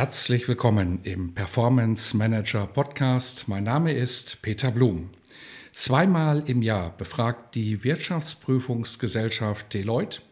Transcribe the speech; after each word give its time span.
Herzlich 0.00 0.48
willkommen 0.48 1.00
im 1.02 1.34
Performance 1.34 2.16
Manager 2.16 2.66
Podcast. 2.66 3.48
Mein 3.48 3.64
Name 3.64 3.92
ist 3.92 4.40
Peter 4.40 4.70
Blum. 4.70 5.10
Zweimal 5.72 6.42
im 6.46 6.62
Jahr 6.62 6.96
befragt 6.96 7.54
die 7.54 7.84
Wirtschaftsprüfungsgesellschaft 7.84 9.74
Deloitte 9.74 10.22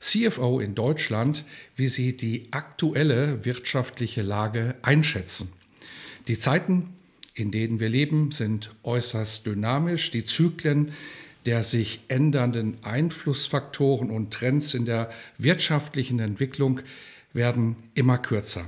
CFO 0.00 0.60
in 0.60 0.74
Deutschland, 0.74 1.44
wie 1.76 1.88
sie 1.88 2.16
die 2.16 2.50
aktuelle 2.52 3.44
wirtschaftliche 3.44 4.22
Lage 4.22 4.76
einschätzen. 4.80 5.52
Die 6.26 6.38
Zeiten, 6.38 6.94
in 7.34 7.50
denen 7.50 7.80
wir 7.80 7.90
leben, 7.90 8.30
sind 8.30 8.74
äußerst 8.82 9.44
dynamisch. 9.44 10.10
Die 10.10 10.24
Zyklen 10.24 10.92
der 11.44 11.62
sich 11.62 12.00
ändernden 12.08 12.78
Einflussfaktoren 12.82 14.08
und 14.08 14.32
Trends 14.32 14.72
in 14.72 14.86
der 14.86 15.10
wirtschaftlichen 15.36 16.18
Entwicklung 16.18 16.80
werden 17.34 17.76
immer 17.92 18.16
kürzer. 18.16 18.64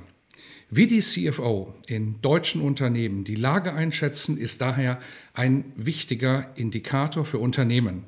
Wie 0.73 0.87
die 0.87 1.01
CFO 1.01 1.75
in 1.89 2.23
deutschen 2.23 2.61
Unternehmen 2.61 3.25
die 3.25 3.35
Lage 3.35 3.75
einschätzen, 3.75 4.39
ist 4.39 4.61
daher 4.61 5.01
ein 5.35 5.65
wichtiger 5.75 6.47
Indikator 6.55 7.27
für 7.27 7.39
Unternehmen. 7.39 8.05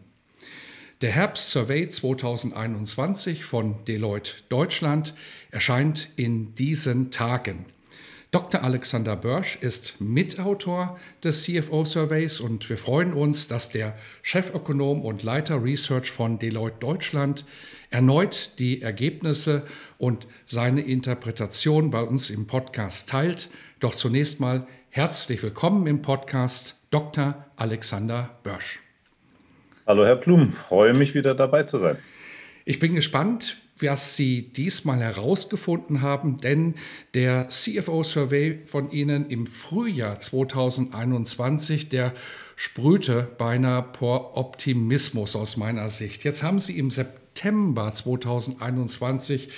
Der 1.01 1.11
Herbst-Survey 1.11 1.89
2021 1.89 3.45
von 3.45 3.85
Deloitte 3.87 4.35
Deutschland 4.49 5.15
erscheint 5.51 6.11
in 6.15 6.55
diesen 6.55 7.11
Tagen. 7.11 7.65
Dr. 8.33 8.65
Alexander 8.65 9.15
Börsch 9.15 9.59
ist 9.61 10.01
Mitautor 10.01 10.99
des 11.23 11.43
CFO-Surveys 11.43 12.41
und 12.41 12.67
wir 12.71 12.79
freuen 12.79 13.13
uns, 13.13 13.47
dass 13.47 13.69
der 13.69 13.95
Chefökonom 14.23 15.05
und 15.05 15.23
Leiter 15.23 15.63
Research 15.63 16.11
von 16.11 16.39
Deloitte 16.39 16.79
Deutschland 16.81 17.45
erneut 17.91 18.59
die 18.59 18.81
Ergebnisse 18.81 19.67
und 19.99 20.27
seine 20.47 20.81
Interpretation 20.81 21.91
bei 21.91 22.01
uns 22.01 22.31
im 22.31 22.47
Podcast 22.47 23.11
teilt. 23.11 23.51
Doch 23.81 23.95
zunächst 23.95 24.41
mal 24.41 24.67
herzlich 24.89 25.43
willkommen 25.43 25.87
im 25.87 26.01
Podcast 26.01 26.79
Dr. 26.91 27.45
Alexander 27.57 28.31
Börsch. 28.45 28.81
Hallo 29.87 30.07
Herr 30.07 30.17
Blum, 30.17 30.53
freue 30.53 30.95
mich 30.95 31.15
wieder 31.15 31.35
dabei 31.35 31.65
zu 31.65 31.79
sein. 31.79 31.99
Ich 32.65 32.79
bin 32.79 32.95
gespannt, 32.95 33.59
was 33.83 34.17
Sie 34.17 34.43
diesmal 34.43 35.01
herausgefunden 35.01 36.01
haben, 36.01 36.39
denn 36.39 36.75
der 37.15 37.49
CFO-Survey 37.49 38.61
von 38.67 38.91
Ihnen 38.91 39.29
im 39.29 39.47
Frühjahr 39.47 40.19
2021, 40.19 41.89
der 41.89 42.15
sprühte 42.57 43.27
beinahe 43.39 43.85
vor 43.99 44.37
Optimismus 44.37 45.37
aus 45.37 45.57
meiner 45.57 45.89
Sicht. 45.89 46.25
Jetzt 46.25 46.43
haben 46.43 46.59
Sie 46.59 46.79
im 46.79 46.91
September 46.91 47.93
2021 47.93 49.51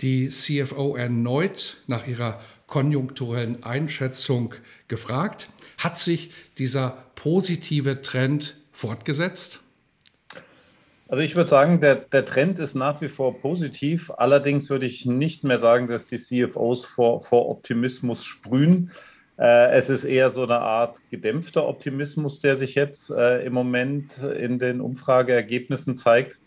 die 0.00 0.28
CFO 0.28 0.96
erneut 0.96 1.82
nach 1.86 2.06
ihrer 2.06 2.40
konjunkturellen 2.66 3.62
Einschätzung 3.62 4.54
gefragt. 4.88 5.48
Hat 5.78 5.96
sich 5.98 6.30
dieser 6.58 7.04
positive 7.14 8.02
Trend 8.02 8.58
fortgesetzt? 8.72 9.60
Also 11.08 11.22
ich 11.22 11.36
würde 11.36 11.50
sagen, 11.50 11.80
der, 11.80 11.94
der 11.94 12.24
Trend 12.24 12.58
ist 12.58 12.74
nach 12.74 13.00
wie 13.00 13.08
vor 13.08 13.38
positiv. 13.38 14.10
Allerdings 14.16 14.68
würde 14.70 14.86
ich 14.86 15.06
nicht 15.06 15.44
mehr 15.44 15.60
sagen, 15.60 15.86
dass 15.86 16.08
die 16.08 16.18
CFOs 16.18 16.84
vor, 16.84 17.20
vor 17.20 17.48
Optimismus 17.48 18.24
sprühen. 18.24 18.90
Äh, 19.38 19.70
es 19.70 19.88
ist 19.88 20.04
eher 20.04 20.30
so 20.30 20.42
eine 20.42 20.58
Art 20.58 20.98
gedämpfter 21.10 21.68
Optimismus, 21.68 22.40
der 22.40 22.56
sich 22.56 22.74
jetzt 22.74 23.10
äh, 23.10 23.44
im 23.44 23.52
Moment 23.52 24.18
in 24.18 24.58
den 24.58 24.80
Umfrageergebnissen 24.80 25.96
zeigt. 25.96 26.38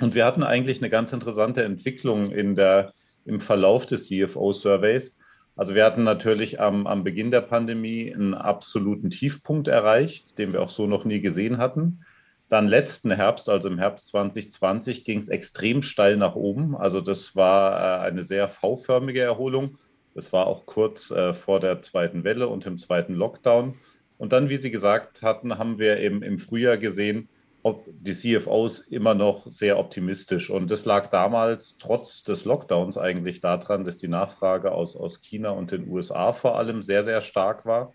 Und 0.00 0.14
wir 0.14 0.26
hatten 0.26 0.42
eigentlich 0.42 0.78
eine 0.78 0.90
ganz 0.90 1.12
interessante 1.14 1.64
Entwicklung 1.64 2.30
in 2.30 2.56
der, 2.56 2.92
im 3.24 3.40
Verlauf 3.40 3.86
des 3.86 4.06
CFO-Surveys. 4.08 5.16
Also 5.56 5.74
wir 5.74 5.84
hatten 5.84 6.04
natürlich 6.04 6.60
am, 6.60 6.86
am 6.86 7.04
Beginn 7.04 7.30
der 7.30 7.40
Pandemie 7.40 8.14
einen 8.14 8.34
absoluten 8.34 9.10
Tiefpunkt 9.10 9.66
erreicht, 9.66 10.38
den 10.38 10.52
wir 10.52 10.60
auch 10.60 10.70
so 10.70 10.86
noch 10.86 11.06
nie 11.06 11.20
gesehen 11.20 11.56
hatten. 11.56 12.04
Dann 12.48 12.66
letzten 12.66 13.10
Herbst, 13.10 13.48
also 13.48 13.68
im 13.68 13.78
Herbst 13.78 14.06
2020, 14.08 15.04
ging 15.04 15.18
es 15.18 15.28
extrem 15.28 15.82
steil 15.82 16.16
nach 16.16 16.34
oben. 16.34 16.76
Also 16.76 17.00
das 17.00 17.36
war 17.36 17.72
äh, 17.72 18.06
eine 18.06 18.22
sehr 18.22 18.48
V-förmige 18.48 19.20
Erholung. 19.20 19.78
Das 20.14 20.32
war 20.32 20.46
auch 20.46 20.64
kurz 20.64 21.10
äh, 21.10 21.34
vor 21.34 21.60
der 21.60 21.80
zweiten 21.80 22.24
Welle 22.24 22.48
und 22.48 22.64
im 22.66 22.78
zweiten 22.78 23.14
Lockdown. 23.14 23.74
Und 24.16 24.32
dann, 24.32 24.48
wie 24.48 24.56
Sie 24.56 24.70
gesagt 24.70 25.22
hatten, 25.22 25.58
haben 25.58 25.78
wir 25.78 25.98
eben 25.98 26.22
im 26.22 26.38
Frühjahr 26.38 26.78
gesehen, 26.78 27.28
ob 27.62 27.84
die 27.86 28.14
CFOs 28.14 28.80
immer 28.80 29.14
noch 29.14 29.46
sehr 29.48 29.78
optimistisch. 29.78 30.48
Und 30.48 30.70
das 30.70 30.86
lag 30.86 31.08
damals 31.08 31.76
trotz 31.78 32.22
des 32.22 32.44
Lockdowns 32.44 32.96
eigentlich 32.96 33.40
daran, 33.40 33.84
dass 33.84 33.98
die 33.98 34.08
Nachfrage 34.08 34.72
aus, 34.72 34.96
aus 34.96 35.20
China 35.20 35.50
und 35.50 35.70
den 35.70 35.88
USA 35.88 36.32
vor 36.32 36.56
allem 36.56 36.82
sehr, 36.82 37.02
sehr 37.02 37.20
stark 37.20 37.66
war. 37.66 37.92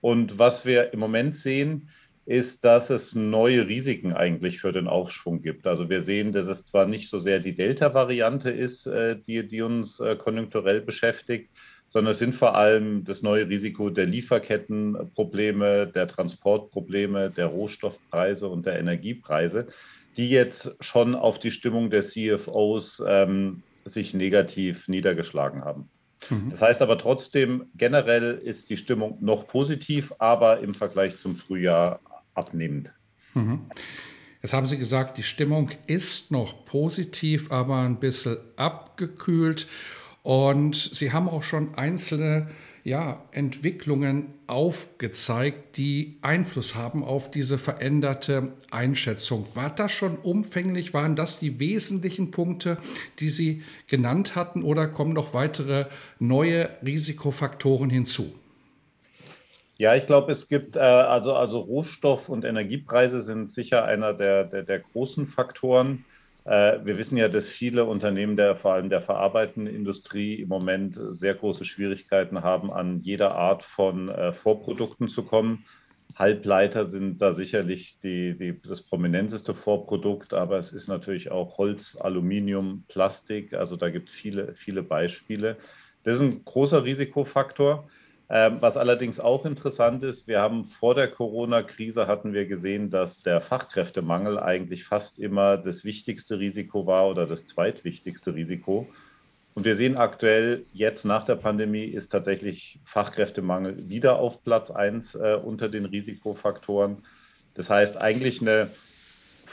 Und 0.00 0.38
was 0.38 0.64
wir 0.64 0.92
im 0.92 1.00
Moment 1.00 1.36
sehen, 1.36 1.88
ist, 2.24 2.64
dass 2.64 2.90
es 2.90 3.14
neue 3.14 3.66
Risiken 3.66 4.12
eigentlich 4.12 4.60
für 4.60 4.72
den 4.72 4.86
Aufschwung 4.86 5.42
gibt. 5.42 5.66
Also 5.66 5.90
wir 5.90 6.02
sehen, 6.02 6.32
dass 6.32 6.46
es 6.46 6.64
zwar 6.64 6.86
nicht 6.86 7.10
so 7.10 7.18
sehr 7.18 7.40
die 7.40 7.54
Delta-Variante 7.54 8.50
ist, 8.50 8.86
äh, 8.86 9.16
die, 9.16 9.46
die 9.46 9.62
uns 9.62 9.98
äh, 9.98 10.16
konjunkturell 10.16 10.80
beschäftigt, 10.80 11.50
sondern 11.88 12.12
es 12.12 12.18
sind 12.18 12.34
vor 12.34 12.54
allem 12.54 13.04
das 13.04 13.22
neue 13.22 13.48
Risiko 13.48 13.90
der 13.90 14.06
Lieferkettenprobleme, 14.06 15.88
der 15.88 16.08
Transportprobleme, 16.08 17.30
der 17.30 17.46
Rohstoffpreise 17.46 18.48
und 18.48 18.66
der 18.66 18.78
Energiepreise, 18.78 19.66
die 20.16 20.30
jetzt 20.30 20.74
schon 20.80 21.14
auf 21.14 21.38
die 21.38 21.50
Stimmung 21.50 21.90
der 21.90 22.02
CFOs 22.02 23.02
ähm, 23.06 23.62
sich 23.84 24.14
negativ 24.14 24.88
niedergeschlagen 24.88 25.64
haben. 25.64 25.90
Mhm. 26.30 26.50
Das 26.50 26.62
heißt 26.62 26.82
aber 26.82 26.98
trotzdem, 26.98 27.66
generell 27.74 28.40
ist 28.42 28.70
die 28.70 28.76
Stimmung 28.76 29.18
noch 29.20 29.46
positiv, 29.46 30.14
aber 30.18 30.60
im 30.60 30.74
Vergleich 30.74 31.18
zum 31.18 31.36
Frühjahr 31.36 32.00
abnehmend. 32.34 32.92
Mhm. 33.34 33.66
Jetzt 34.42 34.54
haben 34.54 34.66
Sie 34.66 34.78
gesagt, 34.78 35.18
die 35.18 35.22
Stimmung 35.22 35.70
ist 35.86 36.32
noch 36.32 36.64
positiv, 36.64 37.52
aber 37.52 37.78
ein 37.78 38.00
bisschen 38.00 38.38
abgekühlt. 38.56 39.68
Und 40.22 40.74
Sie 40.74 41.12
haben 41.12 41.28
auch 41.28 41.44
schon 41.44 41.74
einzelne 41.74 42.48
ja, 42.84 43.22
Entwicklungen 43.30 44.34
aufgezeigt, 44.48 45.76
die 45.76 46.18
Einfluss 46.20 46.74
haben 46.74 47.04
auf 47.04 47.30
diese 47.30 47.56
veränderte 47.56 48.54
Einschätzung. 48.72 49.46
War 49.54 49.70
das 49.70 49.92
schon 49.92 50.16
umfänglich? 50.16 50.92
Waren 50.92 51.14
das 51.14 51.38
die 51.38 51.60
wesentlichen 51.60 52.32
Punkte, 52.32 52.78
die 53.20 53.30
Sie 53.30 53.62
genannt 53.86 54.34
hatten, 54.34 54.64
oder 54.64 54.88
kommen 54.88 55.12
noch 55.12 55.32
weitere 55.32 55.86
neue 56.18 56.68
Risikofaktoren 56.84 57.88
hinzu? 57.88 58.34
Ja, 59.82 59.96
ich 59.96 60.06
glaube, 60.06 60.30
es 60.30 60.46
gibt, 60.46 60.76
äh, 60.76 60.78
also, 60.78 61.34
also 61.34 61.58
Rohstoff- 61.58 62.28
und 62.28 62.44
Energiepreise 62.44 63.20
sind 63.20 63.50
sicher 63.50 63.84
einer 63.84 64.14
der, 64.14 64.44
der, 64.44 64.62
der 64.62 64.78
großen 64.78 65.26
Faktoren. 65.26 66.04
Äh, 66.44 66.78
wir 66.84 66.98
wissen 66.98 67.16
ja, 67.16 67.26
dass 67.26 67.48
viele 67.48 67.84
Unternehmen, 67.84 68.36
der, 68.36 68.54
vor 68.54 68.74
allem 68.74 68.90
der 68.90 69.00
verarbeitenden 69.00 69.74
Industrie, 69.74 70.40
im 70.40 70.48
Moment 70.48 71.00
sehr 71.10 71.34
große 71.34 71.64
Schwierigkeiten 71.64 72.44
haben, 72.44 72.72
an 72.72 73.00
jeder 73.00 73.34
Art 73.34 73.64
von 73.64 74.08
äh, 74.08 74.32
Vorprodukten 74.32 75.08
zu 75.08 75.24
kommen. 75.24 75.64
Halbleiter 76.14 76.86
sind 76.86 77.20
da 77.20 77.32
sicherlich 77.32 77.98
die, 77.98 78.38
die, 78.38 78.62
das 78.62 78.82
prominenteste 78.82 79.52
Vorprodukt, 79.52 80.32
aber 80.32 80.60
es 80.60 80.72
ist 80.72 80.86
natürlich 80.86 81.32
auch 81.32 81.58
Holz, 81.58 81.96
Aluminium, 81.98 82.84
Plastik. 82.86 83.52
Also 83.52 83.74
da 83.74 83.90
gibt 83.90 84.10
es 84.10 84.14
viele, 84.14 84.54
viele 84.54 84.84
Beispiele. 84.84 85.56
Das 86.04 86.14
ist 86.14 86.20
ein 86.20 86.44
großer 86.44 86.84
Risikofaktor. 86.84 87.88
Ähm, 88.34 88.62
was 88.62 88.78
allerdings 88.78 89.20
auch 89.20 89.44
interessant 89.44 90.02
ist, 90.02 90.26
wir 90.26 90.40
haben 90.40 90.64
vor 90.64 90.94
der 90.94 91.08
Corona-Krise 91.08 92.06
hatten 92.06 92.32
wir 92.32 92.46
gesehen, 92.46 92.88
dass 92.88 93.20
der 93.20 93.42
Fachkräftemangel 93.42 94.38
eigentlich 94.38 94.84
fast 94.84 95.18
immer 95.18 95.58
das 95.58 95.84
wichtigste 95.84 96.38
Risiko 96.38 96.86
war 96.86 97.10
oder 97.10 97.26
das 97.26 97.44
zweitwichtigste 97.44 98.34
Risiko. 98.34 98.88
Und 99.52 99.66
wir 99.66 99.76
sehen 99.76 99.98
aktuell, 99.98 100.64
jetzt 100.72 101.04
nach 101.04 101.24
der 101.24 101.34
Pandemie 101.34 101.84
ist 101.84 102.08
tatsächlich 102.08 102.80
Fachkräftemangel 102.84 103.90
wieder 103.90 104.16
auf 104.16 104.42
Platz 104.42 104.70
1 104.70 105.14
äh, 105.14 105.34
unter 105.34 105.68
den 105.68 105.84
Risikofaktoren. 105.84 107.04
Das 107.52 107.68
heißt, 107.68 108.00
eigentlich 108.00 108.40
eine 108.40 108.70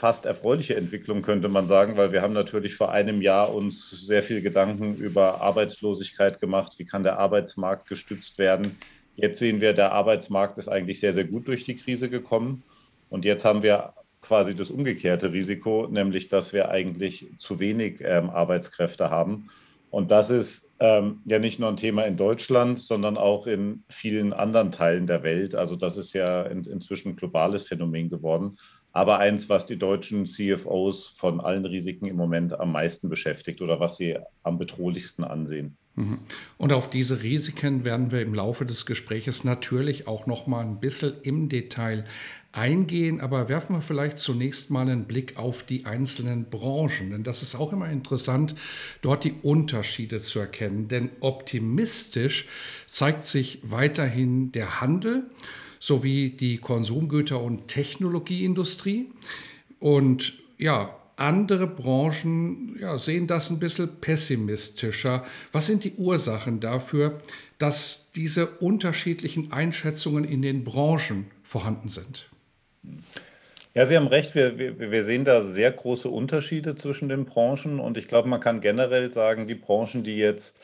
fast 0.00 0.24
erfreuliche 0.24 0.76
Entwicklung, 0.76 1.20
könnte 1.20 1.50
man 1.50 1.68
sagen, 1.68 1.98
weil 1.98 2.10
wir 2.10 2.22
haben 2.22 2.32
natürlich 2.32 2.74
vor 2.74 2.90
einem 2.90 3.20
Jahr 3.20 3.54
uns 3.54 3.90
sehr 3.90 4.22
viel 4.22 4.40
Gedanken 4.40 4.96
über 4.96 5.42
Arbeitslosigkeit 5.42 6.40
gemacht. 6.40 6.78
Wie 6.78 6.86
kann 6.86 7.02
der 7.02 7.18
Arbeitsmarkt 7.18 7.86
gestützt 7.86 8.38
werden? 8.38 8.78
Jetzt 9.16 9.40
sehen 9.40 9.60
wir, 9.60 9.74
der 9.74 9.92
Arbeitsmarkt 9.92 10.56
ist 10.56 10.68
eigentlich 10.68 11.00
sehr, 11.00 11.12
sehr 11.12 11.24
gut 11.24 11.46
durch 11.48 11.64
die 11.64 11.76
Krise 11.76 12.08
gekommen. 12.08 12.62
Und 13.10 13.26
jetzt 13.26 13.44
haben 13.44 13.62
wir 13.62 13.92
quasi 14.22 14.54
das 14.54 14.70
umgekehrte 14.70 15.34
Risiko, 15.34 15.86
nämlich 15.90 16.30
dass 16.30 16.54
wir 16.54 16.70
eigentlich 16.70 17.26
zu 17.38 17.60
wenig 17.60 18.00
ähm, 18.00 18.30
Arbeitskräfte 18.30 19.10
haben. 19.10 19.50
Und 19.90 20.10
das 20.10 20.30
ist 20.30 20.70
ähm, 20.78 21.20
ja 21.26 21.38
nicht 21.38 21.58
nur 21.58 21.68
ein 21.68 21.76
Thema 21.76 22.06
in 22.06 22.16
Deutschland, 22.16 22.78
sondern 22.78 23.18
auch 23.18 23.46
in 23.46 23.82
vielen 23.90 24.32
anderen 24.32 24.72
Teilen 24.72 25.06
der 25.06 25.22
Welt. 25.24 25.54
Also 25.54 25.76
das 25.76 25.98
ist 25.98 26.14
ja 26.14 26.44
in, 26.44 26.64
inzwischen 26.64 27.10
ein 27.10 27.16
globales 27.16 27.64
Phänomen 27.64 28.08
geworden 28.08 28.56
aber 28.92 29.18
eins, 29.18 29.48
was 29.48 29.66
die 29.66 29.78
deutschen 29.78 30.26
CFOs 30.26 31.06
von 31.16 31.40
allen 31.40 31.64
Risiken 31.64 32.06
im 32.06 32.16
Moment 32.16 32.58
am 32.58 32.72
meisten 32.72 33.08
beschäftigt 33.08 33.60
oder 33.62 33.80
was 33.80 33.96
sie 33.96 34.16
am 34.42 34.58
bedrohlichsten 34.58 35.24
ansehen. 35.24 35.76
Mhm. 35.94 36.18
Und 36.56 36.72
auf 36.72 36.88
diese 36.88 37.22
Risiken 37.22 37.84
werden 37.84 38.10
wir 38.10 38.22
im 38.22 38.34
Laufe 38.34 38.64
des 38.64 38.86
Gespräches 38.86 39.44
natürlich 39.44 40.06
auch 40.08 40.26
noch 40.26 40.46
mal 40.46 40.60
ein 40.60 40.80
bisschen 40.80 41.14
im 41.22 41.48
Detail 41.48 42.04
eingehen, 42.52 43.20
aber 43.20 43.48
werfen 43.48 43.76
wir 43.76 43.82
vielleicht 43.82 44.18
zunächst 44.18 44.72
mal 44.72 44.82
einen 44.82 45.04
Blick 45.04 45.36
auf 45.36 45.62
die 45.62 45.86
einzelnen 45.86 46.46
Branchen, 46.46 47.10
denn 47.10 47.22
das 47.22 47.42
ist 47.42 47.54
auch 47.54 47.72
immer 47.72 47.88
interessant, 47.88 48.56
dort 49.02 49.22
die 49.22 49.34
Unterschiede 49.42 50.20
zu 50.20 50.40
erkennen, 50.40 50.88
denn 50.88 51.10
optimistisch 51.20 52.46
zeigt 52.88 53.24
sich 53.24 53.60
weiterhin 53.62 54.50
der 54.50 54.80
Handel 54.80 55.30
sowie 55.80 56.30
die 56.30 56.58
Konsumgüter- 56.58 57.42
und 57.42 57.66
Technologieindustrie. 57.66 59.10
Und 59.80 60.34
ja, 60.58 60.94
andere 61.16 61.66
Branchen 61.66 62.76
ja, 62.80 62.96
sehen 62.96 63.26
das 63.26 63.50
ein 63.50 63.58
bisschen 63.58 64.00
pessimistischer. 64.00 65.24
Was 65.52 65.66
sind 65.66 65.84
die 65.84 65.94
Ursachen 65.94 66.60
dafür, 66.60 67.20
dass 67.58 68.10
diese 68.14 68.46
unterschiedlichen 68.46 69.52
Einschätzungen 69.52 70.24
in 70.24 70.42
den 70.42 70.64
Branchen 70.64 71.26
vorhanden 71.42 71.88
sind? 71.88 72.28
Ja, 73.74 73.86
Sie 73.86 73.96
haben 73.96 74.06
recht. 74.08 74.34
Wir, 74.34 74.58
wir, 74.58 74.78
wir 74.78 75.04
sehen 75.04 75.24
da 75.24 75.42
sehr 75.42 75.70
große 75.70 76.08
Unterschiede 76.08 76.74
zwischen 76.76 77.08
den 77.08 77.24
Branchen. 77.24 77.80
Und 77.80 77.96
ich 77.96 78.08
glaube, 78.08 78.28
man 78.28 78.40
kann 78.40 78.60
generell 78.60 79.12
sagen, 79.12 79.46
die 79.46 79.54
Branchen, 79.54 80.02
die 80.02 80.16
jetzt 80.16 80.54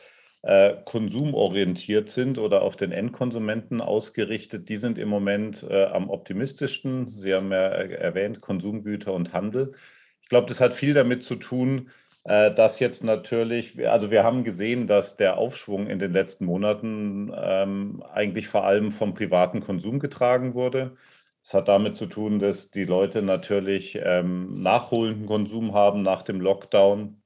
äh, 0.43 0.75
konsumorientiert 0.85 2.09
sind 2.09 2.37
oder 2.37 2.61
auf 2.61 2.75
den 2.75 2.91
Endkonsumenten 2.91 3.81
ausgerichtet, 3.81 4.69
die 4.69 4.77
sind 4.77 4.97
im 4.97 5.09
Moment 5.09 5.63
äh, 5.69 5.85
am 5.85 6.09
optimistischsten. 6.09 7.09
Sie 7.09 7.33
haben 7.33 7.51
ja 7.51 7.57
erwähnt, 7.57 8.41
Konsumgüter 8.41 9.13
und 9.13 9.33
Handel. 9.33 9.73
Ich 10.21 10.29
glaube, 10.29 10.47
das 10.47 10.61
hat 10.61 10.73
viel 10.73 10.93
damit 10.93 11.23
zu 11.23 11.35
tun, 11.35 11.89
äh, 12.23 12.53
dass 12.53 12.79
jetzt 12.79 13.03
natürlich, 13.03 13.87
also 13.89 14.11
wir 14.11 14.23
haben 14.23 14.43
gesehen, 14.43 14.85
dass 14.85 15.17
der 15.17 15.37
Aufschwung 15.37 15.87
in 15.87 15.99
den 15.99 16.11
letzten 16.11 16.45
Monaten 16.45 17.31
ähm, 17.35 18.03
eigentlich 18.13 18.47
vor 18.47 18.65
allem 18.65 18.91
vom 18.91 19.13
privaten 19.13 19.61
Konsum 19.61 19.99
getragen 19.99 20.53
wurde. 20.53 20.97
Es 21.43 21.53
hat 21.53 21.69
damit 21.69 21.95
zu 21.95 22.07
tun, 22.07 22.39
dass 22.39 22.71
die 22.71 22.83
Leute 22.83 23.21
natürlich 23.21 23.97
ähm, 24.03 24.61
nachholenden 24.61 25.25
Konsum 25.27 25.73
haben 25.73 26.01
nach 26.01 26.23
dem 26.23 26.41
Lockdown 26.41 27.21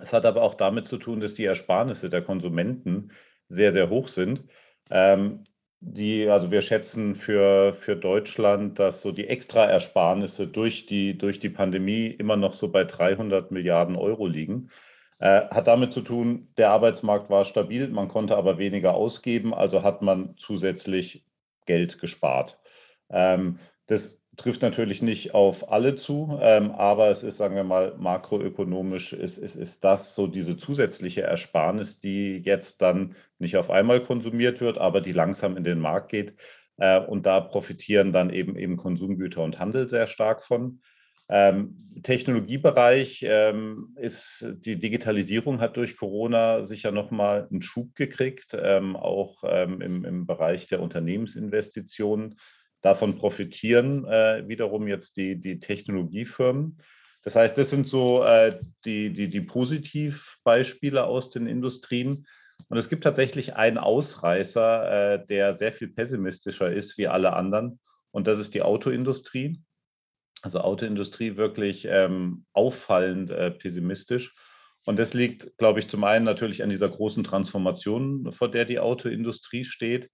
es 0.00 0.12
hat 0.12 0.24
aber 0.26 0.42
auch 0.42 0.54
damit 0.54 0.86
zu 0.86 0.98
tun, 0.98 1.20
dass 1.20 1.34
die 1.34 1.44
Ersparnisse 1.44 2.10
der 2.10 2.22
Konsumenten 2.22 3.12
sehr, 3.48 3.72
sehr 3.72 3.90
hoch 3.90 4.08
sind. 4.08 4.44
Ähm, 4.90 5.44
die, 5.80 6.28
also 6.28 6.50
wir 6.52 6.62
schätzen 6.62 7.16
für, 7.16 7.72
für 7.72 7.96
Deutschland, 7.96 8.78
dass 8.78 9.02
so 9.02 9.10
die 9.10 9.26
Extraersparnisse 9.26 10.46
durch 10.46 10.86
die, 10.86 11.18
durch 11.18 11.40
die 11.40 11.50
Pandemie 11.50 12.06
immer 12.06 12.36
noch 12.36 12.54
so 12.54 12.68
bei 12.68 12.84
300 12.84 13.50
Milliarden 13.50 13.96
Euro 13.96 14.28
liegen. 14.28 14.70
Äh, 15.18 15.48
hat 15.50 15.66
damit 15.66 15.92
zu 15.92 16.02
tun, 16.02 16.48
der 16.56 16.70
Arbeitsmarkt 16.70 17.30
war 17.30 17.44
stabil, 17.44 17.88
man 17.88 18.08
konnte 18.08 18.36
aber 18.36 18.58
weniger 18.58 18.94
ausgeben, 18.94 19.52
also 19.54 19.82
hat 19.82 20.02
man 20.02 20.36
zusätzlich 20.36 21.24
Geld 21.66 21.98
gespart. 21.98 22.60
Ähm, 23.10 23.58
das 23.86 24.21
trifft 24.36 24.62
natürlich 24.62 25.02
nicht 25.02 25.34
auf 25.34 25.70
alle 25.70 25.94
zu, 25.94 26.38
ähm, 26.40 26.70
aber 26.70 27.10
es 27.10 27.22
ist, 27.22 27.36
sagen 27.36 27.54
wir 27.54 27.64
mal, 27.64 27.94
makroökonomisch 27.98 29.12
ist, 29.12 29.36
ist, 29.36 29.56
ist 29.56 29.84
das 29.84 30.14
so 30.14 30.26
diese 30.26 30.56
zusätzliche 30.56 31.22
Ersparnis, 31.22 32.00
die 32.00 32.38
jetzt 32.38 32.80
dann 32.80 33.14
nicht 33.38 33.56
auf 33.56 33.70
einmal 33.70 34.02
konsumiert 34.02 34.60
wird, 34.60 34.78
aber 34.78 35.00
die 35.00 35.12
langsam 35.12 35.56
in 35.56 35.64
den 35.64 35.80
Markt 35.80 36.10
geht. 36.10 36.34
Äh, 36.78 37.00
und 37.00 37.26
da 37.26 37.40
profitieren 37.40 38.12
dann 38.12 38.30
eben 38.30 38.56
eben 38.56 38.78
Konsumgüter 38.78 39.42
und 39.42 39.58
Handel 39.58 39.88
sehr 39.88 40.06
stark 40.06 40.44
von. 40.44 40.80
Ähm, 41.28 41.76
Technologiebereich 42.02 43.24
ähm, 43.26 43.94
ist 43.96 44.46
die 44.64 44.78
Digitalisierung 44.78 45.60
hat 45.60 45.76
durch 45.76 45.96
Corona 45.96 46.64
sicher 46.64 46.90
nochmal 46.90 47.48
einen 47.50 47.62
Schub 47.62 47.94
gekriegt, 47.94 48.56
ähm, 48.58 48.96
auch 48.96 49.44
ähm, 49.46 49.80
im, 49.80 50.04
im 50.04 50.26
Bereich 50.26 50.68
der 50.68 50.80
Unternehmensinvestitionen 50.80 52.36
Davon 52.82 53.16
profitieren 53.16 54.04
äh, 54.06 54.46
wiederum 54.48 54.88
jetzt 54.88 55.16
die, 55.16 55.40
die 55.40 55.60
Technologiefirmen. 55.60 56.78
Das 57.22 57.36
heißt, 57.36 57.56
das 57.56 57.70
sind 57.70 57.86
so 57.86 58.24
äh, 58.24 58.58
die, 58.84 59.12
die, 59.12 59.28
die 59.28 59.40
Positivbeispiele 59.40 61.04
aus 61.04 61.30
den 61.30 61.46
Industrien. 61.46 62.26
Und 62.68 62.78
es 62.78 62.88
gibt 62.88 63.04
tatsächlich 63.04 63.54
einen 63.54 63.78
Ausreißer, 63.78 65.14
äh, 65.14 65.26
der 65.26 65.54
sehr 65.54 65.72
viel 65.72 65.88
pessimistischer 65.88 66.72
ist 66.72 66.98
wie 66.98 67.06
alle 67.06 67.34
anderen. 67.34 67.78
Und 68.10 68.26
das 68.26 68.40
ist 68.40 68.54
die 68.54 68.62
Autoindustrie. 68.62 69.62
Also 70.42 70.60
Autoindustrie 70.60 71.36
wirklich 71.36 71.86
ähm, 71.88 72.44
auffallend 72.52 73.30
äh, 73.30 73.52
pessimistisch. 73.52 74.34
Und 74.84 74.98
das 74.98 75.14
liegt, 75.14 75.56
glaube 75.58 75.78
ich, 75.78 75.88
zum 75.88 76.02
einen 76.02 76.24
natürlich 76.24 76.64
an 76.64 76.70
dieser 76.70 76.88
großen 76.88 77.22
Transformation, 77.22 78.32
vor 78.32 78.50
der 78.50 78.64
die 78.64 78.80
Autoindustrie 78.80 79.64
steht 79.64 80.10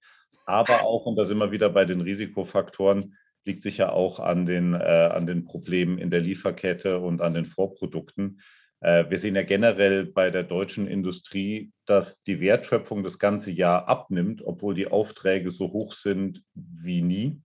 aber 0.49 0.83
auch, 0.83 1.05
und 1.05 1.17
da 1.17 1.27
sind 1.27 1.39
wir 1.39 1.53
wieder 1.53 1.69
bei 1.69 1.85
den 1.85 2.00
Risikofaktoren, 2.00 3.17
liegt 3.45 3.62
sicher 3.62 3.93
auch 3.93 4.19
an 4.19 4.47
den, 4.47 4.75
äh, 4.75 4.79
an 5.12 5.27
den 5.27 5.45
Problemen 5.45 5.99
in 5.99 6.11
der 6.11 6.21
Lieferkette 6.21 7.00
und 7.00 7.21
an 7.21 7.35
den 7.35 7.45
Vorprodukten. 7.45 8.41
Äh, 8.81 9.11
wir 9.11 9.19
sehen 9.19 9.37
ja 9.37 9.43
generell 9.43 10.06
bei 10.06 10.31
der 10.31 10.45
deutschen 10.45 10.87
Industrie, 10.87 11.73
dass 11.85 12.23
die 12.23 12.41
Wertschöpfung 12.41 13.03
das 13.03 13.19
ganze 13.19 13.50
Jahr 13.50 13.89
abnimmt, 13.89 14.43
obwohl 14.43 14.75
die 14.75 14.89
Aufträge 14.89 15.50
so 15.50 15.73
hoch 15.73 15.93
sind 15.93 16.43
wie 16.55 17.03
nie. 17.03 17.43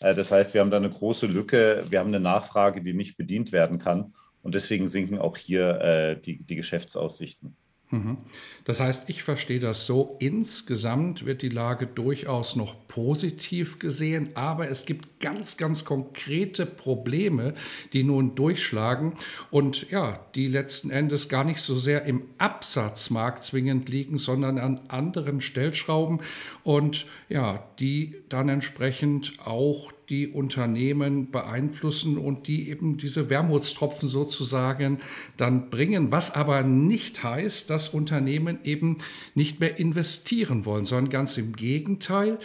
Äh, 0.00 0.14
das 0.14 0.30
heißt, 0.30 0.52
wir 0.52 0.60
haben 0.60 0.70
da 0.70 0.76
eine 0.76 0.90
große 0.90 1.26
Lücke, 1.26 1.84
wir 1.88 2.00
haben 2.00 2.08
eine 2.08 2.20
Nachfrage, 2.20 2.82
die 2.82 2.92
nicht 2.92 3.16
bedient 3.16 3.52
werden 3.52 3.78
kann. 3.78 4.14
Und 4.42 4.54
deswegen 4.54 4.88
sinken 4.88 5.18
auch 5.18 5.38
hier 5.38 5.80
äh, 5.80 6.20
die, 6.20 6.42
die 6.42 6.56
Geschäftsaussichten. 6.56 7.56
Mhm. 7.92 8.16
Das 8.64 8.80
heißt, 8.80 9.10
ich 9.10 9.22
verstehe 9.22 9.60
das 9.60 9.84
so, 9.84 10.16
insgesamt 10.18 11.26
wird 11.26 11.42
die 11.42 11.50
Lage 11.50 11.86
durchaus 11.86 12.56
noch 12.56 12.88
positiv 12.88 13.78
gesehen, 13.78 14.30
aber 14.34 14.68
es 14.68 14.86
gibt 14.86 15.20
ganz, 15.20 15.58
ganz 15.58 15.84
konkrete 15.84 16.64
Probleme, 16.64 17.52
die 17.92 18.02
nun 18.02 18.34
durchschlagen 18.34 19.12
und 19.50 19.90
ja, 19.90 20.18
die 20.34 20.46
letzten 20.46 20.88
Endes 20.88 21.28
gar 21.28 21.44
nicht 21.44 21.60
so 21.60 21.76
sehr 21.76 22.04
im 22.06 22.22
Absatzmarkt 22.38 23.44
zwingend 23.44 23.90
liegen, 23.90 24.16
sondern 24.16 24.58
an 24.58 24.80
anderen 24.88 25.42
Stellschrauben 25.42 26.20
und 26.64 27.04
ja, 27.28 27.62
die 27.78 28.22
dann 28.30 28.48
entsprechend 28.48 29.34
auch 29.44 29.92
die 30.12 30.28
Unternehmen 30.28 31.30
beeinflussen 31.30 32.18
und 32.18 32.46
die 32.46 32.68
eben 32.68 32.98
diese 32.98 33.30
Wermutstropfen 33.30 34.10
sozusagen 34.10 35.00
dann 35.38 35.70
bringen, 35.70 36.12
was 36.12 36.34
aber 36.34 36.62
nicht 36.62 37.24
heißt, 37.24 37.70
dass 37.70 37.88
Unternehmen 37.88 38.58
eben 38.62 38.98
nicht 39.34 39.58
mehr 39.60 39.78
investieren 39.78 40.66
wollen, 40.66 40.84
sondern 40.84 41.10
ganz 41.10 41.38
im 41.38 41.56
Gegenteil 41.56 42.38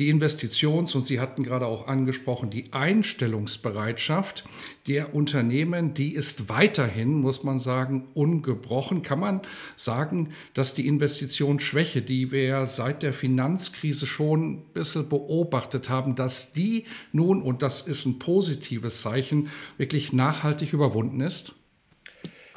die 0.00 0.08
Investitions- 0.08 0.96
und 0.96 1.04
Sie 1.04 1.20
hatten 1.20 1.42
gerade 1.42 1.66
auch 1.66 1.86
angesprochen, 1.86 2.48
die 2.48 2.72
Einstellungsbereitschaft 2.72 4.44
der 4.86 5.14
Unternehmen, 5.14 5.92
die 5.92 6.14
ist 6.14 6.48
weiterhin, 6.48 7.20
muss 7.20 7.44
man 7.44 7.58
sagen, 7.58 8.08
ungebrochen. 8.14 9.02
Kann 9.02 9.20
man 9.20 9.42
sagen, 9.76 10.30
dass 10.54 10.74
die 10.74 10.86
Investitionsschwäche, 10.86 12.00
die 12.00 12.32
wir 12.32 12.64
seit 12.64 13.02
der 13.02 13.12
Finanzkrise 13.12 14.06
schon 14.06 14.54
ein 14.54 14.62
bisschen 14.72 15.10
beobachtet 15.10 15.90
haben, 15.90 16.14
dass 16.14 16.54
die 16.54 16.86
nun, 17.12 17.42
und 17.42 17.60
das 17.60 17.82
ist 17.82 18.06
ein 18.06 18.18
positives 18.18 19.02
Zeichen, 19.02 19.50
wirklich 19.76 20.14
nachhaltig 20.14 20.72
überwunden 20.72 21.20
ist? 21.20 21.54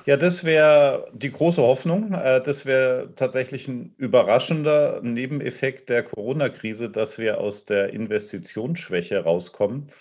Ja, 0.06 0.18
das 0.18 0.44
wäre 0.44 1.10
die 1.14 1.32
große 1.32 1.62
Hoffnung. 1.62 2.14
Äh, 2.14 2.42
das 2.44 2.66
wäre 2.66 3.14
tatsächlich 3.16 3.68
ein 3.70 3.94
überraschender 3.98 5.00
Nebeneffekt 5.02 5.90
der 5.90 6.04
Corona-Krise, 6.04 6.90
dass 6.90 7.18
wir 7.18 7.40
aus 7.40 7.66
der 7.66 7.94
Investitionsschwäche 7.94 9.24
rauskommen. 9.24 9.92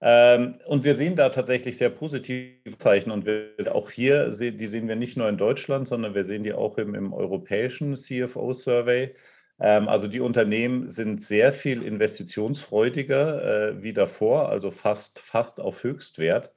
Ähm, 0.00 0.60
und 0.66 0.84
wir 0.84 0.94
sehen 0.94 1.16
da 1.16 1.30
tatsächlich 1.30 1.76
sehr 1.76 1.90
positive 1.90 2.78
Zeichen. 2.78 3.10
Und 3.10 3.26
wir, 3.26 3.50
auch 3.74 3.90
hier, 3.90 4.28
die 4.30 4.66
sehen 4.68 4.86
wir 4.86 4.94
nicht 4.96 5.16
nur 5.16 5.28
in 5.28 5.38
Deutschland, 5.38 5.88
sondern 5.88 6.14
wir 6.14 6.24
sehen 6.24 6.44
die 6.44 6.52
auch 6.52 6.78
im, 6.78 6.94
im 6.94 7.12
europäischen 7.12 7.96
CFO-Survey. 7.96 9.14
Ähm, 9.60 9.88
also 9.88 10.06
die 10.06 10.20
Unternehmen 10.20 10.88
sind 10.88 11.20
sehr 11.20 11.52
viel 11.52 11.82
investitionsfreudiger 11.82 13.70
äh, 13.70 13.82
wie 13.82 13.92
davor, 13.92 14.50
also 14.50 14.70
fast, 14.70 15.18
fast 15.18 15.60
auf 15.60 15.82
Höchstwert. 15.82 16.52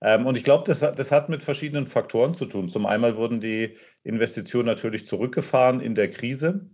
Ähm, 0.00 0.26
und 0.26 0.36
ich 0.36 0.44
glaube, 0.44 0.64
das, 0.66 0.80
das 0.80 1.12
hat 1.12 1.28
mit 1.28 1.44
verschiedenen 1.44 1.86
Faktoren 1.86 2.34
zu 2.34 2.46
tun. 2.46 2.68
Zum 2.68 2.86
einen 2.86 3.16
wurden 3.16 3.40
die 3.40 3.76
Investitionen 4.02 4.66
natürlich 4.66 5.06
zurückgefahren 5.06 5.80
in 5.80 5.94
der 5.94 6.10
Krise. 6.10 6.70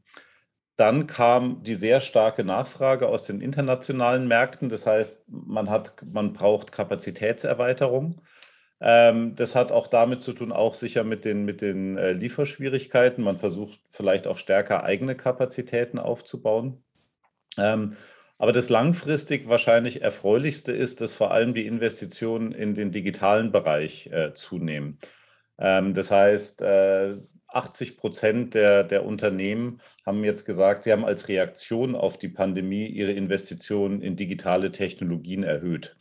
Dann 0.77 1.07
kam 1.07 1.63
die 1.63 1.75
sehr 1.75 2.01
starke 2.01 2.45
Nachfrage 2.45 3.09
aus 3.09 3.25
den 3.25 3.41
internationalen 3.41 4.29
Märkten. 4.29 4.69
Das 4.69 4.87
heißt, 4.87 5.25
man, 5.29 5.71
hat, 5.71 5.97
man 6.05 6.35
braucht 6.35 6.71
Kapazitätserweiterung. 6.71 8.21
Ähm, 8.81 9.35
das 9.37 9.55
hat 9.55 9.73
auch 9.73 9.87
damit 9.87 10.23
zu 10.23 10.35
tun, 10.35 10.53
auch 10.53 10.75
sicher 10.75 11.03
mit 11.03 11.25
den, 11.25 11.47
mit 11.47 11.63
den 11.63 11.97
äh, 11.97 12.13
Lieferschwierigkeiten. 12.13 13.25
Man 13.25 13.39
versucht 13.39 13.81
vielleicht 13.91 14.27
auch 14.27 14.37
stärker 14.37 14.85
eigene 14.85 15.17
Kapazitäten 15.17 15.99
aufzubauen. 15.99 16.85
Aber 18.39 18.53
das 18.53 18.69
langfristig 18.69 19.49
wahrscheinlich 19.49 20.03
erfreulichste 20.03 20.73
ist, 20.73 21.01
dass 21.01 21.15
vor 21.15 21.31
allem 21.31 21.55
die 21.55 21.67
Investitionen 21.67 22.53
in 22.53 22.75
den 22.75 22.93
digitalen 22.93 23.51
Bereich 23.51 24.09
äh, 24.09 24.35
zunehmen. 24.35 24.99
Ähm, 25.59 25.95
das 25.95 26.11
heißt, 26.11 26.61
äh, 26.61 27.17
80 27.49 27.97
Prozent 27.97 28.55
der, 28.55 28.85
der 28.85 29.07
Unternehmen 29.07 29.81
haben 30.05 30.25
jetzt 30.25 30.45
gesagt, 30.45 30.85
sie 30.85 30.93
haben 30.93 31.05
als 31.05 31.29
Reaktion 31.29 31.95
auf 31.95 32.19
die 32.19 32.29
Pandemie 32.29 32.87
ihre 32.87 33.13
Investitionen 33.13 34.03
in 34.03 34.17
digitale 34.17 34.71
Technologien 34.71 35.43
erhöht. 35.43 35.97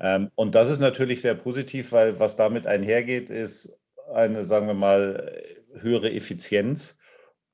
Ähm, 0.00 0.30
und 0.34 0.54
das 0.54 0.70
ist 0.70 0.80
natürlich 0.80 1.20
sehr 1.20 1.34
positiv, 1.34 1.92
weil 1.92 2.18
was 2.18 2.36
damit 2.36 2.66
einhergeht, 2.66 3.28
ist 3.28 3.76
eine, 4.12 4.44
sagen 4.44 4.66
wir 4.66 4.74
mal, 4.74 5.42
höhere 5.78 6.12
Effizienz 6.12 6.96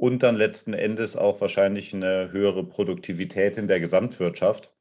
und 0.00 0.22
dann 0.22 0.36
letzten 0.36 0.72
Endes 0.72 1.14
auch 1.14 1.42
wahrscheinlich 1.42 1.92
eine 1.92 2.32
höhere 2.32 2.64
Produktivität 2.64 3.58
in 3.58 3.68
der 3.68 3.80
Gesamtwirtschaft, 3.80 4.72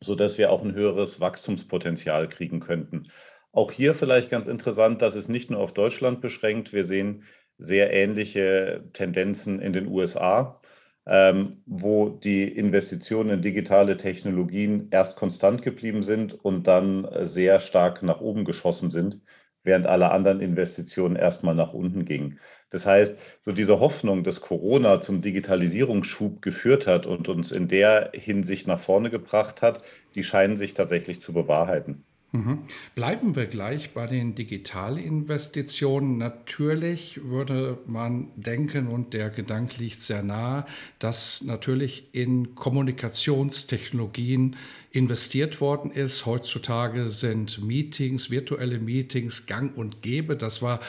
sodass 0.00 0.36
wir 0.36 0.52
auch 0.52 0.62
ein 0.62 0.74
höheres 0.74 1.20
Wachstumspotenzial 1.20 2.28
kriegen 2.28 2.60
könnten. 2.60 3.08
Auch 3.52 3.72
hier 3.72 3.94
vielleicht 3.94 4.28
ganz 4.28 4.48
interessant, 4.48 5.00
dass 5.00 5.14
es 5.14 5.30
nicht 5.30 5.50
nur 5.50 5.58
auf 5.58 5.72
Deutschland 5.72 6.20
beschränkt. 6.20 6.74
Wir 6.74 6.84
sehen 6.84 7.24
sehr 7.56 7.94
ähnliche 7.94 8.84
Tendenzen 8.92 9.58
in 9.58 9.72
den 9.72 9.86
USA, 9.86 10.60
ähm, 11.06 11.62
wo 11.64 12.10
die 12.10 12.44
Investitionen 12.44 13.30
in 13.30 13.40
digitale 13.42 13.96
Technologien 13.96 14.88
erst 14.90 15.16
konstant 15.16 15.62
geblieben 15.62 16.02
sind 16.02 16.34
und 16.34 16.66
dann 16.66 17.08
sehr 17.22 17.58
stark 17.58 18.02
nach 18.02 18.20
oben 18.20 18.44
geschossen 18.44 18.90
sind, 18.90 19.22
während 19.62 19.86
alle 19.86 20.10
anderen 20.10 20.40
Investitionen 20.40 21.16
erstmal 21.16 21.54
nach 21.54 21.72
unten 21.72 22.04
gingen. 22.04 22.38
Das 22.72 22.86
heißt, 22.86 23.18
so 23.44 23.52
diese 23.52 23.78
Hoffnung, 23.78 24.24
dass 24.24 24.40
Corona 24.40 25.02
zum 25.02 25.22
Digitalisierungsschub 25.22 26.42
geführt 26.42 26.86
hat 26.86 27.06
und 27.06 27.28
uns 27.28 27.52
in 27.52 27.68
der 27.68 28.10
Hinsicht 28.14 28.66
nach 28.66 28.80
vorne 28.80 29.10
gebracht 29.10 29.62
hat, 29.62 29.82
die 30.14 30.24
scheinen 30.24 30.56
sich 30.56 30.74
tatsächlich 30.74 31.20
zu 31.20 31.32
bewahrheiten. 31.32 32.02
Mhm. 32.34 32.60
Bleiben 32.94 33.36
wir 33.36 33.44
gleich 33.44 33.92
bei 33.92 34.06
den 34.06 34.34
Digitalinvestitionen. 34.34 36.16
Natürlich 36.16 37.20
würde 37.24 37.76
man 37.86 38.28
denken, 38.36 38.86
und 38.86 39.12
der 39.12 39.28
Gedanke 39.28 39.76
liegt 39.78 40.00
sehr 40.00 40.22
nahe, 40.22 40.64
dass 40.98 41.44
natürlich 41.44 42.08
in 42.12 42.54
Kommunikationstechnologien 42.54 44.56
investiert 44.92 45.60
worden 45.60 45.90
ist. 45.90 46.24
Heutzutage 46.24 47.10
sind 47.10 47.62
Meetings, 47.62 48.30
virtuelle 48.30 48.78
Meetings 48.78 49.46
gang 49.46 49.76
und 49.76 50.00
gäbe. 50.00 50.34
Das 50.34 50.62
war 50.62 50.80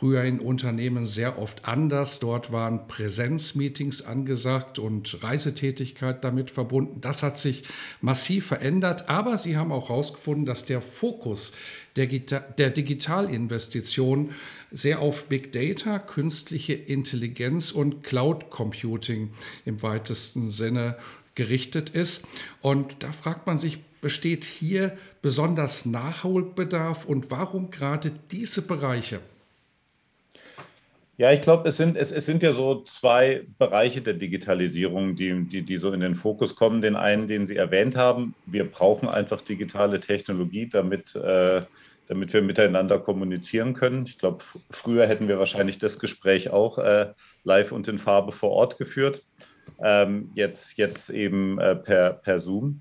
früher 0.00 0.24
in 0.24 0.40
Unternehmen 0.40 1.04
sehr 1.04 1.38
oft 1.38 1.66
anders. 1.68 2.20
Dort 2.20 2.50
waren 2.50 2.88
Präsenzmeetings 2.88 4.00
angesagt 4.00 4.78
und 4.78 5.22
Reisetätigkeit 5.22 6.24
damit 6.24 6.50
verbunden. 6.50 7.02
Das 7.02 7.22
hat 7.22 7.36
sich 7.36 7.64
massiv 8.00 8.46
verändert, 8.46 9.10
aber 9.10 9.36
sie 9.36 9.58
haben 9.58 9.72
auch 9.72 9.90
herausgefunden, 9.90 10.46
dass 10.46 10.64
der 10.64 10.80
Fokus 10.80 11.52
der, 11.96 12.06
der 12.06 12.70
Digitalinvestition 12.70 14.30
sehr 14.70 15.00
auf 15.00 15.28
Big 15.28 15.52
Data, 15.52 15.98
künstliche 15.98 16.72
Intelligenz 16.72 17.70
und 17.70 18.02
Cloud 18.02 18.48
Computing 18.48 19.32
im 19.66 19.82
weitesten 19.82 20.48
Sinne 20.48 20.96
gerichtet 21.34 21.90
ist. 21.90 22.24
Und 22.62 23.02
da 23.02 23.12
fragt 23.12 23.46
man 23.46 23.58
sich, 23.58 23.80
besteht 24.00 24.44
hier 24.44 24.96
besonders 25.20 25.84
Nachholbedarf 25.84 27.04
und 27.04 27.30
warum 27.30 27.70
gerade 27.70 28.10
diese 28.30 28.62
Bereiche? 28.62 29.20
Ja, 31.20 31.30
ich 31.32 31.42
glaube, 31.42 31.68
es 31.68 31.76
sind, 31.76 31.98
es, 31.98 32.12
es 32.12 32.24
sind 32.24 32.42
ja 32.42 32.54
so 32.54 32.82
zwei 32.84 33.44
Bereiche 33.58 34.00
der 34.00 34.14
Digitalisierung, 34.14 35.16
die, 35.16 35.44
die, 35.44 35.60
die 35.60 35.76
so 35.76 35.92
in 35.92 36.00
den 36.00 36.14
Fokus 36.14 36.56
kommen. 36.56 36.80
Den 36.80 36.96
einen, 36.96 37.28
den 37.28 37.44
Sie 37.44 37.56
erwähnt 37.56 37.94
haben, 37.94 38.34
wir 38.46 38.64
brauchen 38.64 39.06
einfach 39.06 39.42
digitale 39.42 40.00
Technologie, 40.00 40.66
damit, 40.66 41.14
äh, 41.16 41.60
damit 42.08 42.32
wir 42.32 42.40
miteinander 42.40 42.98
kommunizieren 42.98 43.74
können. 43.74 44.06
Ich 44.06 44.16
glaube, 44.16 44.42
früher 44.70 45.06
hätten 45.06 45.28
wir 45.28 45.38
wahrscheinlich 45.38 45.78
das 45.78 45.98
Gespräch 45.98 46.48
auch 46.48 46.78
äh, 46.78 47.12
live 47.44 47.70
und 47.72 47.86
in 47.86 47.98
Farbe 47.98 48.32
vor 48.32 48.52
Ort 48.52 48.78
geführt. 48.78 49.22
Ähm, 49.84 50.30
jetzt, 50.34 50.78
jetzt 50.78 51.10
eben 51.10 51.58
äh, 51.58 51.76
per, 51.76 52.14
per 52.14 52.40
Zoom. 52.40 52.80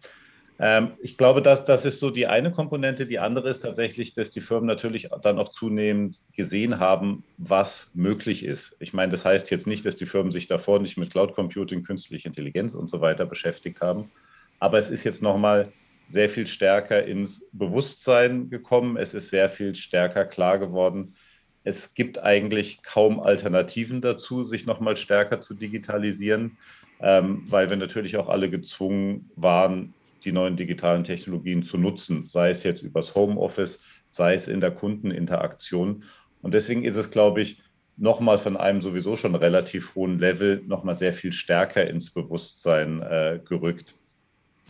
Ähm, 0.60 0.92
ich 1.01 1.18
glaube, 1.18 1.42
dass 1.42 1.66
das 1.66 1.86
ist 1.86 2.00
so 2.00 2.10
die 2.12 2.28
eine 2.28 2.51
Komponente. 2.51 3.06
Die 3.06 3.20
andere 3.20 3.50
ist 3.50 3.62
tatsächlich, 3.62 4.13
dass 4.13 4.30
die 4.30 4.42
Firmen 4.42 4.68
natürlich 4.68 5.10
dann 5.22 5.39
auch 5.39 5.50
zunehmend 5.50 6.18
gesehen 6.36 6.80
haben, 6.80 7.24
was 7.38 7.92
möglich 7.94 8.44
ist. 8.44 8.75
Ich 8.80 8.94
meine, 8.94 9.12
das 9.12 9.24
heißt 9.24 9.50
jetzt 9.51 9.68
nicht, 9.68 9.86
dass 9.86 9.96
die 9.96 10.06
Firmen 10.06 10.34
sich 10.34 10.48
davor 10.48 10.80
nicht 10.80 10.98
mit 10.98 11.12
Cloud 11.12 11.34
Computing, 11.34 11.84
künstliche 11.84 12.28
Intelligenz 12.28 12.74
und 12.75 12.89
so 12.89 13.00
weiter 13.00 13.25
beschäftigt 13.25 13.80
haben. 13.82 14.12
Aber 14.60 14.78
es 14.80 14.89
ist 14.89 15.06
jetzt 15.06 15.22
nochmal 15.22 15.72
sehr 16.10 16.30
viel 16.30 16.48
stärker 16.48 17.04
ins 17.06 17.46
Bewusstsein 17.54 18.50
gekommen. 18.50 18.98
Es 18.98 19.13
ist 19.13 19.30
sehr 19.30 19.50
viel 19.50 19.75
stärker 19.75 20.25
klar 20.25 20.60
geworden. 20.60 21.16
Es 21.63 21.94
gibt 21.94 22.20
eigentlich 22.20 22.82
kaum 22.84 23.20
Alternativen 23.20 24.01
dazu, 24.01 24.44
sich 24.44 24.66
nochmal 24.66 24.98
stärker 24.98 25.39
zu 25.39 25.54
digitalisieren, 25.54 26.58
ähm, 27.00 27.44
weil 27.48 27.70
wir 27.70 27.78
natürlich 27.78 28.18
auch 28.18 28.28
alle 28.28 28.50
gezwungen 28.50 29.30
waren, 29.36 29.94
die 30.25 30.31
neuen 30.31 30.57
digitalen 30.57 31.03
Technologien 31.03 31.63
zu 31.63 31.77
nutzen, 31.77 32.27
sei 32.27 32.49
es 32.49 32.63
jetzt 32.63 32.83
übers 32.83 33.15
Homeoffice, 33.15 33.79
sei 34.09 34.33
es 34.33 34.47
in 34.47 34.59
der 34.59 34.71
Kundeninteraktion. 34.71 36.03
Und 36.41 36.53
deswegen 36.53 36.83
ist 36.83 36.95
es, 36.95 37.11
glaube 37.11 37.41
ich, 37.41 37.61
nochmal 37.97 38.39
von 38.39 38.57
einem 38.57 38.81
sowieso 38.81 39.17
schon 39.17 39.35
relativ 39.35 39.95
hohen 39.95 40.19
Level 40.19 40.63
nochmal 40.65 40.95
sehr 40.95 41.13
viel 41.13 41.33
stärker 41.33 41.88
ins 41.88 42.11
Bewusstsein 42.11 43.01
äh, 43.01 43.39
gerückt, 43.43 43.93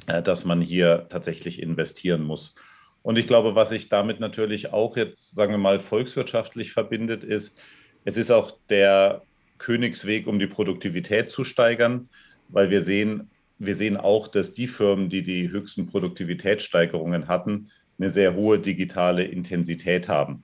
äh, 0.07 0.21
dass 0.21 0.45
man 0.45 0.61
hier 0.61 1.07
tatsächlich 1.09 1.61
investieren 1.61 2.23
muss. 2.23 2.55
Und 3.01 3.17
ich 3.17 3.27
glaube, 3.27 3.55
was 3.55 3.69
sich 3.69 3.87
damit 3.89 4.19
natürlich 4.19 4.73
auch 4.73 4.97
jetzt, 4.97 5.35
sagen 5.35 5.53
wir 5.53 5.57
mal, 5.57 5.79
volkswirtschaftlich 5.79 6.73
verbindet, 6.73 7.23
ist, 7.23 7.57
es 8.03 8.17
ist 8.17 8.31
auch 8.31 8.57
der 8.69 9.21
Königsweg, 9.57 10.27
um 10.27 10.39
die 10.39 10.47
Produktivität 10.47 11.29
zu 11.29 11.43
steigern, 11.43 12.09
weil 12.49 12.69
wir 12.69 12.81
sehen, 12.81 13.29
wir 13.59 13.75
sehen 13.75 13.97
auch, 13.97 14.27
dass 14.27 14.53
die 14.53 14.67
Firmen, 14.67 15.09
die 15.09 15.21
die 15.21 15.51
höchsten 15.51 15.85
Produktivitätssteigerungen 15.85 17.27
hatten, 17.27 17.69
eine 17.99 18.09
sehr 18.09 18.33
hohe 18.33 18.57
digitale 18.59 19.25
Intensität 19.25 20.07
haben. 20.07 20.43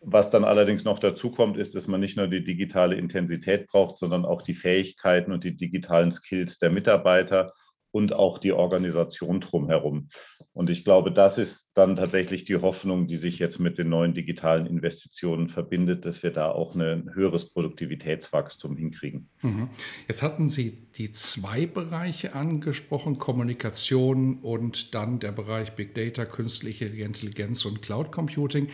Was 0.00 0.30
dann 0.30 0.44
allerdings 0.44 0.84
noch 0.84 0.98
dazu 0.98 1.30
kommt, 1.30 1.58
ist, 1.58 1.74
dass 1.74 1.86
man 1.86 2.00
nicht 2.00 2.16
nur 2.16 2.28
die 2.28 2.42
digitale 2.42 2.96
Intensität 2.96 3.66
braucht, 3.66 3.98
sondern 3.98 4.24
auch 4.24 4.42
die 4.42 4.54
Fähigkeiten 4.54 5.32
und 5.32 5.44
die 5.44 5.56
digitalen 5.56 6.12
Skills 6.12 6.58
der 6.58 6.70
Mitarbeiter 6.70 7.52
und 7.90 8.12
auch 8.12 8.38
die 8.38 8.52
Organisation 8.52 9.40
drumherum. 9.40 10.08
Und 10.52 10.70
ich 10.70 10.84
glaube, 10.84 11.12
das 11.12 11.38
ist 11.38 11.70
dann 11.74 11.96
tatsächlich 11.96 12.44
die 12.44 12.56
Hoffnung, 12.56 13.06
die 13.06 13.16
sich 13.16 13.38
jetzt 13.38 13.58
mit 13.58 13.78
den 13.78 13.88
neuen 13.88 14.12
digitalen 14.12 14.66
Investitionen 14.66 15.48
verbindet, 15.48 16.04
dass 16.04 16.22
wir 16.22 16.32
da 16.32 16.50
auch 16.50 16.74
ein 16.74 17.14
höheres 17.14 17.50
Produktivitätswachstum 17.52 18.76
hinkriegen. 18.76 19.28
Mhm. 19.42 19.68
Jetzt 20.06 20.22
hatten 20.22 20.48
Sie 20.48 20.88
die 20.96 21.10
zwei 21.12 21.66
Bereiche 21.66 22.34
angesprochen, 22.34 23.18
Kommunikation 23.18 24.38
und 24.40 24.94
dann 24.94 25.20
der 25.20 25.32
Bereich 25.32 25.72
Big 25.72 25.94
Data, 25.94 26.24
künstliche 26.24 26.86
Intelligenz 26.86 27.64
und 27.64 27.80
Cloud 27.80 28.12
Computing. 28.12 28.68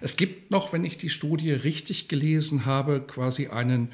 Es 0.00 0.16
gibt 0.16 0.50
noch, 0.50 0.72
wenn 0.72 0.84
ich 0.84 0.96
die 0.96 1.10
Studie 1.10 1.52
richtig 1.52 2.08
gelesen 2.08 2.66
habe, 2.66 3.00
quasi 3.00 3.48
einen 3.48 3.90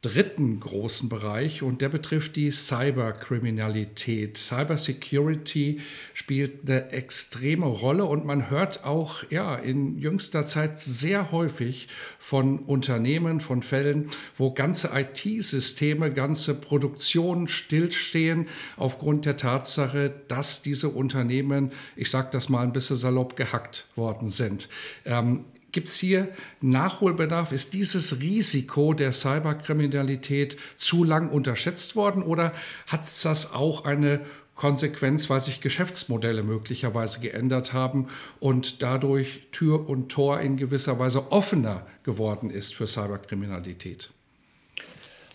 dritten 0.00 0.60
großen 0.60 1.08
Bereich 1.08 1.62
und 1.62 1.80
der 1.80 1.88
betrifft 1.88 2.36
die 2.36 2.52
Cyberkriminalität. 2.52 4.38
Cybersecurity 4.38 5.80
spielt 6.14 6.70
eine 6.70 6.92
extreme 6.92 7.66
Rolle 7.66 8.04
und 8.04 8.24
man 8.24 8.48
hört 8.48 8.84
auch 8.84 9.24
ja 9.30 9.56
in 9.56 9.98
jüngster 9.98 10.46
Zeit 10.46 10.78
sehr 10.78 11.32
häufig 11.32 11.88
von 12.20 12.60
Unternehmen, 12.60 13.40
von 13.40 13.60
Fällen, 13.62 14.08
wo 14.36 14.52
ganze 14.52 14.92
IT-Systeme, 14.94 16.12
ganze 16.12 16.54
Produktionen 16.54 17.48
stillstehen 17.48 18.46
aufgrund 18.76 19.24
der 19.24 19.36
Tatsache, 19.36 20.14
dass 20.28 20.62
diese 20.62 20.90
Unternehmen, 20.90 21.72
ich 21.96 22.08
sage 22.08 22.28
das 22.30 22.48
mal 22.48 22.62
ein 22.62 22.72
bisschen 22.72 22.96
salopp, 22.96 23.34
gehackt 23.34 23.86
worden 23.96 24.28
sind. 24.28 24.68
Ähm, 25.04 25.44
Gibt 25.78 25.90
es 25.90 25.98
hier 26.00 26.26
Nachholbedarf? 26.60 27.52
Ist 27.52 27.72
dieses 27.72 28.20
Risiko 28.20 28.94
der 28.94 29.12
Cyberkriminalität 29.12 30.56
zu 30.74 31.04
lang 31.04 31.28
unterschätzt 31.28 31.94
worden 31.94 32.24
oder 32.24 32.52
hat 32.88 33.02
das 33.02 33.54
auch 33.54 33.84
eine 33.84 34.18
Konsequenz, 34.56 35.30
weil 35.30 35.40
sich 35.40 35.60
Geschäftsmodelle 35.60 36.42
möglicherweise 36.42 37.20
geändert 37.20 37.74
haben 37.74 38.08
und 38.40 38.82
dadurch 38.82 39.42
Tür 39.52 39.88
und 39.88 40.10
Tor 40.10 40.40
in 40.40 40.56
gewisser 40.56 40.98
Weise 40.98 41.30
offener 41.30 41.86
geworden 42.02 42.50
ist 42.50 42.74
für 42.74 42.88
Cyberkriminalität? 42.88 44.10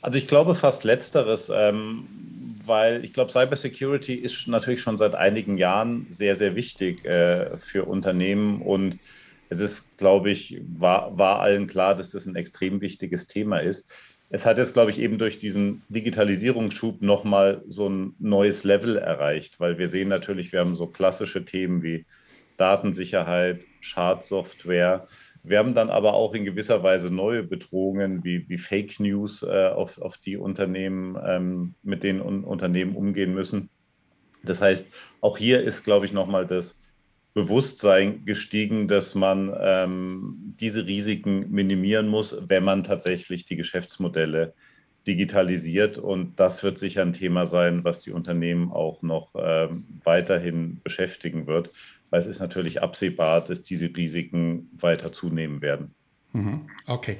Also 0.01 0.17
ich 0.17 0.27
glaube 0.27 0.55
fast 0.55 0.83
letzteres, 0.83 1.49
ähm, 1.55 2.05
weil 2.65 3.05
ich 3.05 3.13
glaube, 3.13 3.31
Cybersecurity 3.31 4.15
ist 4.15 4.45
natürlich 4.49 4.81
schon 4.81 4.97
seit 4.97 5.15
einigen 5.15 5.57
Jahren 5.57 6.05
sehr, 6.09 6.35
sehr 6.35 6.57
wichtig 6.57 7.05
äh, 7.05 7.55
für 7.59 7.85
Unternehmen 7.85 8.61
und 8.61 8.99
es 9.53 9.59
ist, 9.59 9.97
glaube 9.97 10.31
ich, 10.31 10.61
war, 10.77 11.17
war 11.17 11.39
allen 11.39 11.67
klar, 11.67 11.95
dass 11.95 12.11
das 12.11 12.25
ein 12.25 12.35
extrem 12.35 12.81
wichtiges 12.81 13.27
Thema 13.27 13.59
ist. 13.59 13.87
Es 14.29 14.45
hat 14.45 14.57
jetzt, 14.57 14.73
glaube 14.73 14.89
ich, 14.89 14.99
eben 14.99 15.19
durch 15.19 15.37
diesen 15.37 15.83
Digitalisierungsschub 15.89 17.01
nochmal 17.01 17.61
so 17.67 17.87
ein 17.87 18.15
neues 18.17 18.63
Level 18.63 18.97
erreicht, 18.97 19.59
weil 19.59 19.77
wir 19.77 19.87
sehen 19.87 20.09
natürlich, 20.09 20.51
wir 20.51 20.59
haben 20.59 20.75
so 20.75 20.87
klassische 20.87 21.45
Themen 21.45 21.83
wie 21.83 22.05
Datensicherheit, 22.57 23.61
Schadsoftware. 23.79 25.07
Wir 25.43 25.59
haben 25.59 25.75
dann 25.75 25.89
aber 25.89 26.13
auch 26.13 26.33
in 26.33 26.45
gewisser 26.45 26.81
Weise 26.81 27.11
neue 27.11 27.43
Bedrohungen 27.43 28.23
wie, 28.23 28.47
wie 28.49 28.57
Fake 28.57 28.99
News, 28.99 29.43
äh, 29.43 29.67
auf, 29.67 30.01
auf 30.01 30.17
die 30.17 30.37
Unternehmen, 30.37 31.15
ähm, 31.23 31.75
mit 31.83 32.01
denen 32.01 32.21
un 32.21 32.43
Unternehmen 32.43 32.95
umgehen 32.95 33.35
müssen. 33.35 33.69
Das 34.43 34.61
heißt, 34.61 34.87
auch 35.21 35.37
hier 35.37 35.61
ist, 35.61 35.83
glaube 35.83 36.05
ich, 36.05 36.13
nochmal 36.13 36.47
das 36.47 36.79
Bewusstsein 37.33 38.25
gestiegen, 38.25 38.87
dass 38.87 39.15
man 39.15 39.53
ähm, 39.59 40.55
diese 40.59 40.85
Risiken 40.85 41.51
minimieren 41.51 42.07
muss, 42.07 42.35
wenn 42.47 42.63
man 42.63 42.83
tatsächlich 42.83 43.45
die 43.45 43.55
Geschäftsmodelle 43.55 44.53
digitalisiert. 45.07 45.97
Und 45.97 46.39
das 46.39 46.63
wird 46.63 46.79
sicher 46.79 47.01
ein 47.01 47.13
Thema 47.13 47.47
sein, 47.47 47.83
was 47.83 47.99
die 47.99 48.11
Unternehmen 48.11 48.71
auch 48.71 49.01
noch 49.01 49.31
ähm, 49.35 49.85
weiterhin 50.03 50.79
beschäftigen 50.83 51.47
wird, 51.47 51.71
weil 52.09 52.21
es 52.21 52.27
ist 52.27 52.39
natürlich 52.39 52.81
absehbar, 52.81 53.43
dass 53.43 53.63
diese 53.63 53.85
Risiken 53.85 54.69
weiter 54.79 55.11
zunehmen 55.11 55.61
werden. 55.61 55.95
Mhm. 56.33 56.69
Okay. 56.87 57.17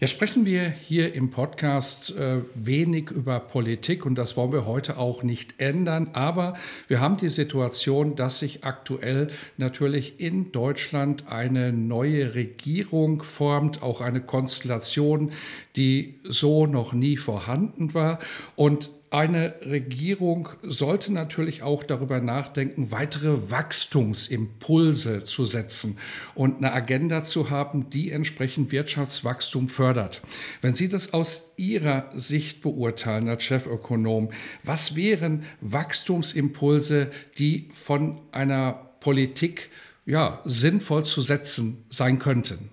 Jetzt 0.00 0.12
sprechen 0.12 0.46
wir 0.46 0.70
hier 0.70 1.14
im 1.14 1.28
Podcast 1.28 2.16
äh, 2.16 2.40
wenig 2.54 3.10
über 3.10 3.38
Politik 3.38 4.06
und 4.06 4.14
das 4.14 4.34
wollen 4.34 4.50
wir 4.50 4.64
heute 4.64 4.96
auch 4.96 5.22
nicht 5.22 5.60
ändern. 5.60 6.08
Aber 6.14 6.54
wir 6.88 7.00
haben 7.00 7.18
die 7.18 7.28
Situation, 7.28 8.16
dass 8.16 8.38
sich 8.38 8.64
aktuell 8.64 9.28
natürlich 9.58 10.18
in 10.18 10.52
Deutschland 10.52 11.30
eine 11.30 11.74
neue 11.74 12.34
Regierung 12.34 13.22
formt, 13.22 13.82
auch 13.82 14.00
eine 14.00 14.22
Konstellation, 14.22 15.32
die 15.76 16.18
so 16.24 16.64
noch 16.64 16.94
nie 16.94 17.18
vorhanden 17.18 17.92
war. 17.92 18.20
Und 18.56 18.88
eine 19.10 19.56
Regierung 19.62 20.50
sollte 20.62 21.12
natürlich 21.12 21.64
auch 21.64 21.82
darüber 21.82 22.20
nachdenken, 22.20 22.92
weitere 22.92 23.50
Wachstumsimpulse 23.50 25.24
zu 25.24 25.44
setzen 25.44 25.98
und 26.36 26.58
eine 26.58 26.72
Agenda 26.72 27.24
zu 27.24 27.50
haben, 27.50 27.90
die 27.90 28.12
entsprechend 28.12 28.70
Wirtschaftswachstum 28.70 29.68
fördert. 29.68 30.22
Wenn 30.62 30.74
Sie 30.74 30.88
das 30.88 31.12
aus 31.12 31.50
Ihrer 31.56 32.08
Sicht 32.14 32.62
beurteilen 32.62 33.28
als 33.28 33.42
Chefökonom, 33.42 34.30
was 34.62 34.94
wären 34.94 35.42
Wachstumsimpulse, 35.60 37.10
die 37.36 37.68
von 37.74 38.20
einer 38.30 38.72
Politik 39.00 39.70
ja, 40.06 40.40
sinnvoll 40.44 41.04
zu 41.04 41.20
setzen 41.20 41.84
sein 41.90 42.20
könnten? 42.20 42.70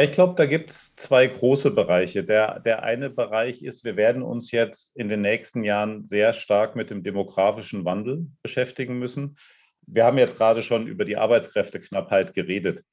Ich 0.00 0.12
glaube, 0.12 0.34
da 0.36 0.46
gibt 0.46 0.70
es 0.70 0.94
zwei 0.94 1.26
große 1.26 1.72
Bereiche. 1.72 2.22
Der, 2.22 2.60
der 2.60 2.84
eine 2.84 3.10
Bereich 3.10 3.62
ist, 3.62 3.84
wir 3.84 3.96
werden 3.96 4.22
uns 4.22 4.52
jetzt 4.52 4.92
in 4.94 5.08
den 5.08 5.22
nächsten 5.22 5.64
Jahren 5.64 6.04
sehr 6.04 6.34
stark 6.34 6.76
mit 6.76 6.90
dem 6.90 7.02
demografischen 7.02 7.84
Wandel 7.84 8.26
beschäftigen 8.42 8.98
müssen. 8.98 9.38
Wir 9.86 10.04
haben 10.04 10.18
jetzt 10.18 10.36
gerade 10.36 10.62
schon 10.62 10.86
über 10.86 11.04
die 11.04 11.16
Arbeitskräfteknappheit 11.16 12.34
geredet. 12.34 12.84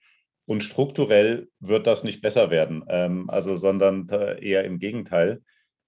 Und 0.46 0.64
strukturell 0.64 1.50
wird 1.60 1.86
das 1.86 2.04
nicht 2.04 2.22
besser 2.22 2.50
werden, 2.50 2.84
ähm, 2.88 3.30
also, 3.30 3.56
sondern 3.56 4.08
eher 4.10 4.64
im 4.64 4.80
Gegenteil. 4.80 5.42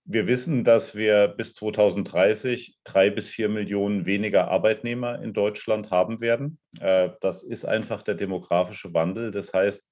Wir 0.03 0.27
wissen, 0.27 0.63
dass 0.63 0.95
wir 0.95 1.27
bis 1.29 1.53
2030 1.53 2.77
drei 2.83 3.09
bis 3.09 3.29
vier 3.29 3.49
Millionen 3.49 4.05
weniger 4.05 4.49
Arbeitnehmer 4.49 5.21
in 5.21 5.33
Deutschland 5.33 5.89
haben 5.89 6.21
werden. 6.21 6.59
Äh, 6.79 7.09
das 7.21 7.43
ist 7.43 7.65
einfach 7.65 8.03
der 8.03 8.15
demografische 8.15 8.93
Wandel. 8.93 9.31
Das 9.31 9.53
heißt, 9.53 9.89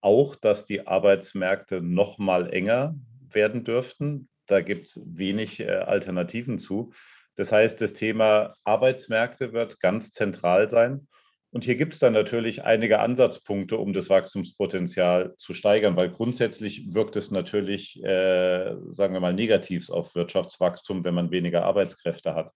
auch, 0.00 0.36
dass 0.36 0.64
die 0.64 0.86
Arbeitsmärkte 0.86 1.80
noch 1.80 2.18
mal 2.18 2.52
enger 2.52 2.94
werden 3.30 3.64
dürften. 3.64 4.28
Da 4.46 4.60
gibt 4.60 4.88
es 4.88 5.02
wenig 5.04 5.60
äh, 5.60 5.68
Alternativen 5.68 6.58
zu. 6.58 6.92
Das 7.36 7.52
heißt, 7.52 7.80
das 7.80 7.92
Thema 7.92 8.54
Arbeitsmärkte 8.64 9.52
wird 9.52 9.80
ganz 9.80 10.10
zentral 10.10 10.70
sein. 10.70 11.06
Und 11.50 11.64
hier 11.64 11.76
gibt 11.76 11.94
es 11.94 11.98
dann 11.98 12.12
natürlich 12.12 12.64
einige 12.64 12.98
Ansatzpunkte, 12.98 13.78
um 13.78 13.92
das 13.92 14.10
Wachstumspotenzial 14.10 15.34
zu 15.38 15.54
steigern, 15.54 15.96
weil 15.96 16.10
grundsätzlich 16.10 16.92
wirkt 16.92 17.16
es 17.16 17.30
natürlich, 17.30 18.02
äh, 18.04 18.74
sagen 18.92 19.14
wir 19.14 19.20
mal, 19.20 19.32
negativ 19.32 19.88
auf 19.88 20.14
Wirtschaftswachstum, 20.14 21.04
wenn 21.04 21.14
man 21.14 21.30
weniger 21.30 21.64
Arbeitskräfte 21.64 22.34
hat. 22.34 22.52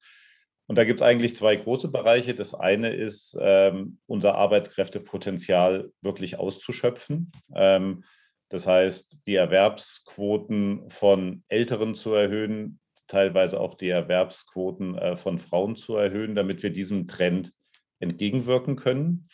Und 0.70 0.76
da 0.76 0.84
gibt 0.84 1.00
es 1.00 1.02
eigentlich 1.04 1.34
zwei 1.34 1.56
große 1.56 1.88
Bereiche. 1.88 2.32
Das 2.32 2.54
eine 2.54 2.94
ist, 2.94 3.36
ähm, 3.40 3.98
unser 4.06 4.36
Arbeitskräftepotenzial 4.36 5.90
wirklich 6.00 6.38
auszuschöpfen. 6.38 7.32
Ähm, 7.52 8.04
das 8.50 8.68
heißt, 8.68 9.18
die 9.26 9.34
Erwerbsquoten 9.34 10.88
von 10.88 11.42
Älteren 11.48 11.96
zu 11.96 12.14
erhöhen, 12.14 12.78
teilweise 13.08 13.58
auch 13.58 13.74
die 13.74 13.88
Erwerbsquoten 13.88 14.96
äh, 14.96 15.16
von 15.16 15.38
Frauen 15.38 15.74
zu 15.74 15.96
erhöhen, 15.96 16.36
damit 16.36 16.62
wir 16.62 16.70
diesem 16.70 17.08
Trend 17.08 17.52
entgegenwirken 17.98 18.76
können. 18.76 19.28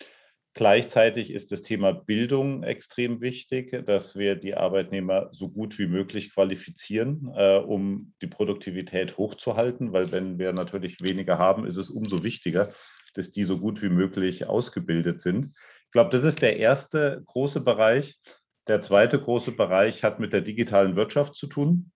Gleichzeitig 0.56 1.32
ist 1.32 1.52
das 1.52 1.60
Thema 1.60 1.92
Bildung 1.92 2.62
extrem 2.62 3.20
wichtig, 3.20 3.84
dass 3.84 4.16
wir 4.16 4.36
die 4.36 4.54
Arbeitnehmer 4.54 5.28
so 5.32 5.50
gut 5.50 5.78
wie 5.78 5.86
möglich 5.86 6.32
qualifizieren, 6.32 7.30
äh, 7.36 7.58
um 7.58 8.14
die 8.22 8.26
Produktivität 8.26 9.18
hochzuhalten, 9.18 9.92
weil 9.92 10.12
wenn 10.12 10.38
wir 10.38 10.54
natürlich 10.54 11.02
weniger 11.02 11.36
haben, 11.36 11.66
ist 11.66 11.76
es 11.76 11.90
umso 11.90 12.24
wichtiger, 12.24 12.72
dass 13.12 13.32
die 13.32 13.44
so 13.44 13.58
gut 13.58 13.82
wie 13.82 13.90
möglich 13.90 14.46
ausgebildet 14.46 15.20
sind. 15.20 15.54
Ich 15.84 15.92
glaube, 15.92 16.08
das 16.08 16.24
ist 16.24 16.40
der 16.40 16.56
erste 16.56 17.22
große 17.26 17.60
Bereich. 17.60 18.18
Der 18.66 18.80
zweite 18.80 19.20
große 19.20 19.52
Bereich 19.52 20.04
hat 20.04 20.20
mit 20.20 20.32
der 20.32 20.40
digitalen 20.40 20.96
Wirtschaft 20.96 21.34
zu 21.34 21.48
tun. 21.48 21.92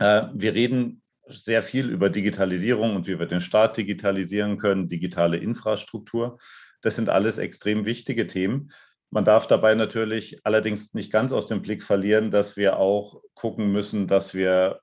Äh, 0.00 0.24
wir 0.34 0.52
reden 0.52 1.00
sehr 1.28 1.62
viel 1.62 1.88
über 1.88 2.10
Digitalisierung 2.10 2.94
und 2.94 3.06
wie 3.06 3.18
wir 3.18 3.26
den 3.26 3.40
Staat 3.40 3.78
digitalisieren 3.78 4.58
können, 4.58 4.86
digitale 4.86 5.38
Infrastruktur. 5.38 6.36
Das 6.82 6.96
sind 6.96 7.08
alles 7.08 7.38
extrem 7.38 7.84
wichtige 7.84 8.26
Themen. 8.26 8.72
Man 9.10 9.24
darf 9.24 9.46
dabei 9.46 9.74
natürlich 9.74 10.44
allerdings 10.44 10.94
nicht 10.94 11.12
ganz 11.12 11.32
aus 11.32 11.46
dem 11.46 11.62
Blick 11.62 11.84
verlieren, 11.84 12.30
dass 12.30 12.56
wir 12.56 12.78
auch 12.78 13.22
gucken 13.34 13.70
müssen, 13.72 14.08
dass 14.08 14.34
wir 14.34 14.80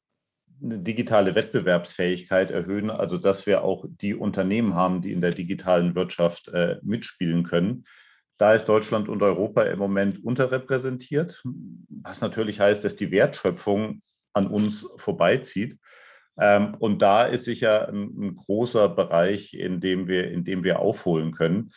eine 0.61 0.79
digitale 0.79 1.35
Wettbewerbsfähigkeit 1.35 2.51
erhöhen, 2.51 2.89
also 2.89 3.17
dass 3.17 3.45
wir 3.45 3.63
auch 3.63 3.85
die 3.87 4.15
Unternehmen 4.15 4.75
haben, 4.75 5.01
die 5.01 5.11
in 5.11 5.21
der 5.21 5.31
digitalen 5.31 5.93
Wirtschaft 5.95 6.47
äh, 6.49 6.77
mitspielen 6.83 7.43
können. 7.43 7.85
Da 8.37 8.53
ist 8.53 8.65
Deutschland 8.65 9.09
und 9.09 9.21
Europa 9.21 9.63
im 9.63 9.79
Moment 9.79 10.23
unterrepräsentiert, 10.23 11.43
was 11.89 12.21
natürlich 12.21 12.59
heißt, 12.59 12.83
dass 12.83 12.95
die 12.95 13.11
Wertschöpfung 13.11 14.01
an 14.33 14.47
uns 14.47 14.89
vorbeizieht. 14.97 15.77
Ähm, 16.39 16.75
und 16.79 17.01
da 17.01 17.25
ist 17.25 17.45
sicher 17.45 17.87
ein, 17.89 18.09
ein, 18.17 18.35
großer 18.35 18.89
Bereich, 18.89 19.53
in 19.53 19.79
dem, 19.79 20.07
wir, 20.07 20.31
in 20.31 20.43
dem 20.43 20.63
wir 20.63 20.79
aufholen 20.79 21.31
können. 21.31 21.71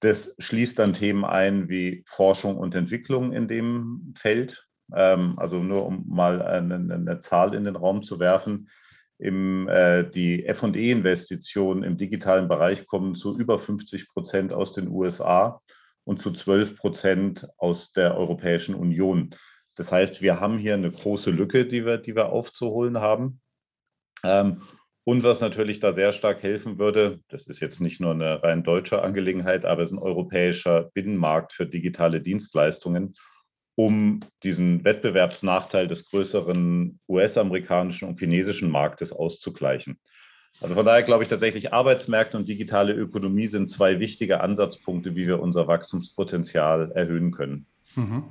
Das 0.00 0.34
schließt 0.38 0.78
dann 0.78 0.92
Themen 0.92 1.24
ein 1.24 1.68
wie 1.68 2.04
Forschung 2.06 2.56
und 2.56 2.74
Entwicklung 2.74 3.32
in 3.32 3.48
dem 3.48 4.14
Feld. 4.16 4.66
Ähm, 4.94 5.38
also 5.38 5.58
nur 5.58 5.84
um 5.86 6.04
mal 6.08 6.40
eine, 6.40 6.76
eine, 6.76 7.20
Zahl 7.20 7.54
in 7.54 7.64
den 7.64 7.76
Raum 7.76 8.02
zu 8.02 8.18
werfen. 8.18 8.68
Im, 9.18 9.68
äh, 9.68 10.08
die 10.08 10.46
FE-Investitionen 10.54 11.82
im 11.82 11.98
digitalen 11.98 12.48
Bereich 12.48 12.86
kommen 12.86 13.14
zu 13.16 13.36
über 13.36 13.58
50 13.58 14.08
Prozent 14.08 14.52
aus 14.52 14.72
den 14.72 14.88
USA 14.88 15.60
und 16.04 16.22
zu 16.22 16.30
12 16.30 16.78
Prozent 16.78 17.48
aus 17.58 17.92
der 17.92 18.16
Europäischen 18.16 18.74
Union. 18.74 19.34
Das 19.74 19.92
heißt, 19.92 20.22
wir 20.22 20.40
haben 20.40 20.56
hier 20.56 20.74
eine 20.74 20.90
große 20.90 21.30
Lücke, 21.30 21.66
die 21.66 21.84
wir, 21.84 21.98
die 21.98 22.14
wir 22.14 22.30
aufzuholen 22.30 22.98
haben. 22.98 23.40
Ähm, 24.24 24.62
und 25.04 25.22
was 25.22 25.40
natürlich 25.40 25.80
da 25.80 25.94
sehr 25.94 26.12
stark 26.12 26.42
helfen 26.42 26.78
würde, 26.78 27.20
das 27.28 27.46
ist 27.46 27.60
jetzt 27.60 27.80
nicht 27.80 27.98
nur 27.98 28.10
eine 28.12 28.42
rein 28.42 28.62
deutsche 28.62 29.02
Angelegenheit, 29.02 29.64
aber 29.64 29.82
es 29.82 29.90
ist 29.90 29.96
ein 29.96 30.02
europäischer 30.02 30.90
Binnenmarkt 30.92 31.52
für 31.52 31.64
digitale 31.64 32.20
Dienstleistungen, 32.20 33.14
um 33.74 34.20
diesen 34.42 34.84
Wettbewerbsnachteil 34.84 35.88
des 35.88 36.10
größeren 36.10 37.00
US-amerikanischen 37.08 38.06
und 38.06 38.18
chinesischen 38.18 38.70
Marktes 38.70 39.12
auszugleichen. 39.12 39.98
Also 40.60 40.74
von 40.74 40.84
daher 40.84 41.04
glaube 41.04 41.22
ich 41.22 41.30
tatsächlich, 41.30 41.72
Arbeitsmärkte 41.72 42.36
und 42.36 42.48
digitale 42.48 42.92
Ökonomie 42.92 43.46
sind 43.46 43.70
zwei 43.70 44.00
wichtige 44.00 44.40
Ansatzpunkte, 44.40 45.14
wie 45.14 45.26
wir 45.26 45.40
unser 45.40 45.68
Wachstumspotenzial 45.68 46.92
erhöhen 46.92 47.30
können. 47.30 47.66
Mhm. 47.94 48.24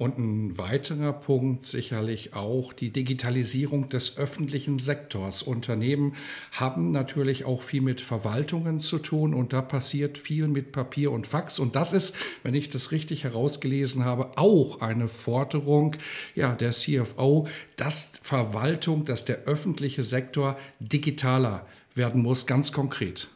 Und 0.00 0.16
ein 0.16 0.56
weiterer 0.56 1.12
Punkt 1.12 1.62
sicherlich 1.62 2.32
auch 2.32 2.72
die 2.72 2.90
Digitalisierung 2.90 3.90
des 3.90 4.16
öffentlichen 4.16 4.78
Sektors. 4.78 5.42
Unternehmen 5.42 6.14
haben 6.52 6.90
natürlich 6.90 7.44
auch 7.44 7.60
viel 7.60 7.82
mit 7.82 8.00
Verwaltungen 8.00 8.78
zu 8.78 8.98
tun 8.98 9.34
und 9.34 9.52
da 9.52 9.60
passiert 9.60 10.16
viel 10.16 10.48
mit 10.48 10.72
Papier 10.72 11.12
und 11.12 11.26
Fax. 11.26 11.58
Und 11.58 11.76
das 11.76 11.92
ist, 11.92 12.16
wenn 12.42 12.54
ich 12.54 12.70
das 12.70 12.92
richtig 12.92 13.24
herausgelesen 13.24 14.06
habe, 14.06 14.38
auch 14.38 14.80
eine 14.80 15.06
Forderung 15.06 15.96
ja, 16.34 16.54
der 16.54 16.70
CFO, 16.70 17.46
dass 17.76 18.20
Verwaltung, 18.22 19.04
dass 19.04 19.26
der 19.26 19.40
öffentliche 19.44 20.02
Sektor 20.02 20.56
digitaler 20.78 21.66
werden 21.94 22.22
muss, 22.22 22.46
ganz 22.46 22.72
konkret. 22.72 23.28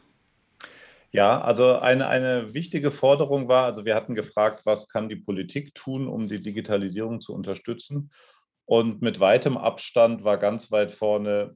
Ja, 1.15 1.39
also 1.39 1.77
eine, 1.77 2.09
eine 2.09 2.53
wichtige 2.53 2.91
Forderung 2.91 3.47
war, 3.47 3.63
also 3.63 3.85
wir 3.85 3.95
hatten 3.95 4.15
gefragt, 4.15 4.65
was 4.65 4.89
kann 4.89 5.07
die 5.07 5.15
Politik 5.15 5.73
tun, 5.73 6.09
um 6.09 6.25
die 6.27 6.43
Digitalisierung 6.43 7.21
zu 7.21 7.33
unterstützen? 7.33 8.11
Und 8.65 9.01
mit 9.01 9.21
weitem 9.21 9.55
Abstand 9.55 10.25
war 10.25 10.37
ganz 10.37 10.71
weit 10.71 10.91
vorne 10.91 11.55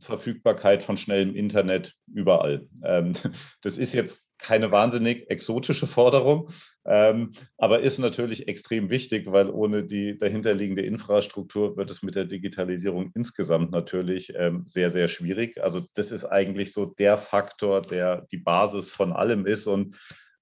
Verfügbarkeit 0.00 0.82
von 0.82 0.96
schnellem 0.96 1.36
Internet 1.36 1.94
überall. 2.12 2.66
Ähm, 2.82 3.14
das 3.62 3.78
ist 3.78 3.94
jetzt 3.94 4.23
keine 4.44 4.70
wahnsinnig 4.70 5.30
exotische 5.30 5.86
Forderung, 5.86 6.50
ähm, 6.84 7.32
aber 7.56 7.80
ist 7.80 7.98
natürlich 7.98 8.46
extrem 8.46 8.90
wichtig, 8.90 9.24
weil 9.32 9.48
ohne 9.48 9.84
die 9.84 10.18
dahinterliegende 10.18 10.82
Infrastruktur 10.82 11.78
wird 11.78 11.90
es 11.90 12.02
mit 12.02 12.14
der 12.14 12.26
Digitalisierung 12.26 13.10
insgesamt 13.14 13.70
natürlich 13.70 14.34
ähm, 14.36 14.66
sehr, 14.68 14.90
sehr 14.90 15.08
schwierig. 15.08 15.62
Also 15.64 15.86
das 15.94 16.12
ist 16.12 16.26
eigentlich 16.26 16.74
so 16.74 16.84
der 16.84 17.16
Faktor, 17.16 17.80
der 17.80 18.26
die 18.32 18.36
Basis 18.36 18.92
von 18.92 19.14
allem 19.14 19.46
ist. 19.46 19.66
Und 19.66 19.96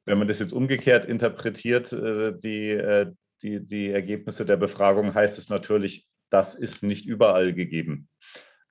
wenn 0.04 0.18
man 0.18 0.26
das 0.26 0.40
jetzt 0.40 0.52
umgekehrt 0.52 1.06
interpretiert, 1.06 1.92
äh, 1.92 2.32
die, 2.36 2.70
äh, 2.70 3.06
die, 3.42 3.64
die 3.64 3.90
Ergebnisse 3.90 4.44
der 4.44 4.56
Befragung, 4.56 5.14
heißt 5.14 5.38
es 5.38 5.48
natürlich, 5.48 6.08
das 6.28 6.56
ist 6.56 6.82
nicht 6.82 7.06
überall 7.06 7.54
gegeben. 7.54 8.08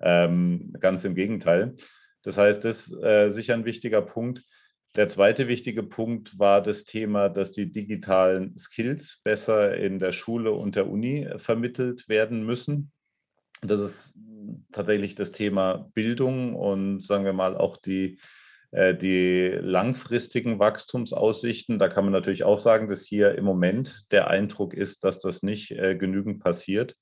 Ähm, 0.02 0.74
ganz 0.82 1.06
im 1.06 1.16
Gegenteil. 1.16 1.78
Das 2.22 2.38
heißt, 2.38 2.66
das 2.66 2.90
ist 2.90 3.02
äh, 3.02 3.30
sicher 3.30 3.54
ein 3.54 3.66
wichtiger 3.66 4.02
Punkt. 4.02 4.44
Der 4.96 5.08
zweite 5.08 5.48
wichtige 5.48 5.84
Punkt 5.84 6.38
war 6.38 6.62
das 6.62 6.84
Thema, 6.84 7.30
dass 7.30 7.54
die 7.54 7.72
digitalen 7.72 8.58
Skills 8.60 9.22
besser 9.24 9.78
in 9.78 10.00
der 10.00 10.12
Schule 10.12 10.52
und 10.52 10.76
der 10.76 10.90
Uni 10.90 11.30
vermittelt 11.38 12.10
werden 12.10 12.46
müssen. 12.46 12.92
Das 13.62 13.80
ist 13.80 14.14
tatsächlich 14.74 15.16
das 15.16 15.32
Thema 15.32 15.90
Bildung 15.94 16.56
und 16.56 17.06
sagen 17.06 17.24
wir 17.24 17.32
mal 17.32 17.56
auch 17.56 17.78
die, 17.78 18.20
äh, 18.72 18.94
die 18.94 19.50
langfristigen 19.62 20.60
Wachstumsaussichten. 20.60 21.80
Da 21.80 21.88
kann 21.88 22.04
man 22.04 22.14
natürlich 22.14 22.44
auch 22.44 22.60
sagen, 22.60 22.90
dass 22.90 23.06
hier 23.06 23.36
im 23.36 23.46
Moment 23.46 24.12
der 24.12 24.28
Eindruck 24.28 24.74
ist, 24.74 25.06
dass 25.06 25.20
das 25.20 25.42
nicht 25.42 25.72
äh, 25.72 25.96
genügend 25.96 26.42
passiert. 26.44 26.98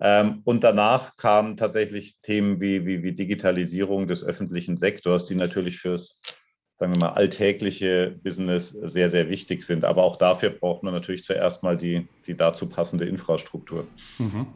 Ähm, 0.00 0.42
und 0.44 0.64
danach 0.64 1.16
kamen 1.16 1.56
tatsächlich 1.56 2.18
Themen 2.22 2.60
wie, 2.60 2.86
wie, 2.86 3.02
wie 3.02 3.12
Digitalisierung 3.12 4.06
des 4.06 4.24
öffentlichen 4.24 4.78
Sektors, 4.78 5.26
die 5.26 5.34
natürlich 5.34 5.78
fürs 5.80 6.20
sagen 6.78 6.94
wir 6.94 7.00
mal, 7.00 7.12
alltägliche 7.14 8.14
Business 8.22 8.70
sehr, 8.70 9.10
sehr 9.10 9.28
wichtig 9.28 9.64
sind. 9.64 9.84
Aber 9.84 10.04
auch 10.04 10.16
dafür 10.16 10.50
braucht 10.50 10.82
man 10.82 10.94
natürlich 10.94 11.24
zuerst 11.24 11.62
mal 11.62 11.76
die, 11.76 12.06
die 12.26 12.36
dazu 12.36 12.66
passende 12.66 13.04
Infrastruktur. 13.04 13.86
Mhm. 14.18 14.46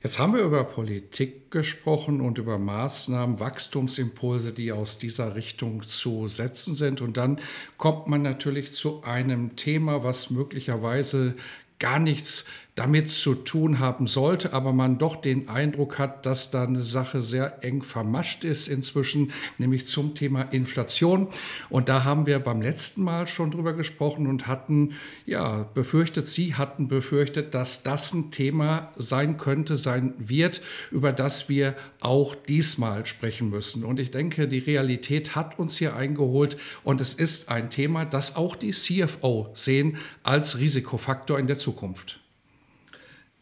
Jetzt 0.00 0.20
haben 0.20 0.32
wir 0.34 0.42
über 0.42 0.62
Politik 0.62 1.50
gesprochen 1.50 2.20
und 2.20 2.38
über 2.38 2.56
Maßnahmen, 2.56 3.40
Wachstumsimpulse, 3.40 4.52
die 4.52 4.70
aus 4.70 4.98
dieser 4.98 5.34
Richtung 5.34 5.82
zu 5.82 6.28
setzen 6.28 6.76
sind. 6.76 7.00
Und 7.00 7.16
dann 7.16 7.40
kommt 7.78 8.06
man 8.06 8.22
natürlich 8.22 8.70
zu 8.70 9.02
einem 9.02 9.56
Thema, 9.56 10.04
was 10.04 10.30
möglicherweise 10.30 11.34
gar 11.80 11.98
nichts 11.98 12.44
damit 12.78 13.10
zu 13.10 13.34
tun 13.34 13.80
haben 13.80 14.06
sollte, 14.06 14.52
aber 14.52 14.72
man 14.72 14.98
doch 14.98 15.16
den 15.16 15.48
Eindruck 15.48 15.98
hat, 15.98 16.24
dass 16.24 16.50
da 16.50 16.62
eine 16.62 16.84
Sache 16.84 17.22
sehr 17.22 17.64
eng 17.64 17.82
vermascht 17.82 18.44
ist 18.44 18.68
inzwischen, 18.68 19.32
nämlich 19.58 19.86
zum 19.86 20.14
Thema 20.14 20.42
Inflation. 20.42 21.26
Und 21.70 21.88
da 21.88 22.04
haben 22.04 22.26
wir 22.26 22.38
beim 22.38 22.62
letzten 22.62 23.02
Mal 23.02 23.26
schon 23.26 23.50
drüber 23.50 23.72
gesprochen 23.72 24.28
und 24.28 24.46
hatten 24.46 24.92
ja 25.26 25.68
befürchtet, 25.74 26.28
Sie 26.28 26.54
hatten 26.54 26.86
befürchtet, 26.86 27.52
dass 27.52 27.82
das 27.82 28.14
ein 28.14 28.30
Thema 28.30 28.92
sein 28.96 29.38
könnte, 29.38 29.76
sein 29.76 30.14
wird, 30.18 30.60
über 30.92 31.12
das 31.12 31.48
wir 31.48 31.74
auch 32.00 32.36
diesmal 32.36 33.06
sprechen 33.06 33.50
müssen. 33.50 33.84
Und 33.84 33.98
ich 33.98 34.12
denke, 34.12 34.46
die 34.46 34.58
Realität 34.58 35.34
hat 35.34 35.58
uns 35.58 35.78
hier 35.78 35.96
eingeholt 35.96 36.56
und 36.84 37.00
es 37.00 37.14
ist 37.14 37.48
ein 37.48 37.70
Thema, 37.70 38.04
das 38.04 38.36
auch 38.36 38.54
die 38.54 38.70
CFO 38.70 39.50
sehen 39.54 39.96
als 40.22 40.58
Risikofaktor 40.58 41.40
in 41.40 41.48
der 41.48 41.58
Zukunft. 41.58 42.20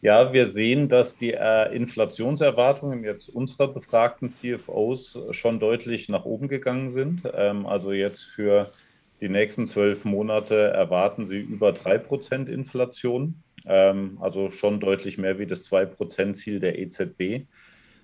Ja, 0.02 0.32
wir 0.32 0.48
sehen, 0.48 0.88
dass 0.88 1.16
die 1.16 1.32
äh, 1.32 1.74
Inflationserwartungen 1.74 3.02
jetzt 3.02 3.28
unserer 3.28 3.68
befragten 3.68 4.28
CFOs 4.28 5.18
schon 5.30 5.58
deutlich 5.58 6.08
nach 6.08 6.24
oben 6.24 6.48
gegangen 6.48 6.90
sind. 6.90 7.22
Ähm, 7.34 7.66
also 7.66 7.92
jetzt 7.92 8.22
für 8.22 8.72
die 9.20 9.30
nächsten 9.30 9.66
zwölf 9.66 10.04
Monate 10.04 10.68
erwarten 10.68 11.24
sie 11.24 11.38
über 11.38 11.72
drei 11.72 11.96
Prozent 11.96 12.50
Inflation, 12.50 13.42
ähm, 13.64 14.18
also 14.20 14.50
schon 14.50 14.80
deutlich 14.80 15.16
mehr 15.16 15.38
wie 15.38 15.46
das 15.46 15.62
zwei 15.62 15.86
Prozent 15.86 16.36
Ziel 16.36 16.60
der 16.60 16.78
EZB. 16.78 17.46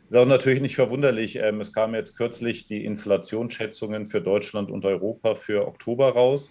Ist 0.08 0.16
auch 0.16 0.26
natürlich 0.26 0.62
nicht 0.62 0.76
verwunderlich. 0.76 1.36
Ähm, 1.36 1.60
es 1.60 1.74
kamen 1.74 1.94
jetzt 1.94 2.16
kürzlich 2.16 2.66
die 2.66 2.84
Inflationsschätzungen 2.86 4.06
für 4.06 4.22
Deutschland 4.22 4.70
und 4.70 4.84
Europa 4.86 5.34
für 5.34 5.66
Oktober 5.66 6.10
raus. 6.10 6.50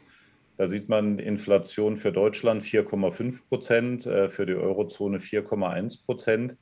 Da 0.62 0.67
sieht 0.67 0.89
man 0.89 1.17
Inflation 1.17 1.97
für 1.97 2.12
Deutschland 2.12 2.62
4,5 2.62 3.47
Prozent, 3.50 4.06
äh, 4.06 4.30
für 4.30 4.45
die 4.45 4.54
Eurozone 4.54 5.17
4,1 5.17 6.06
Prozent. 6.06 6.56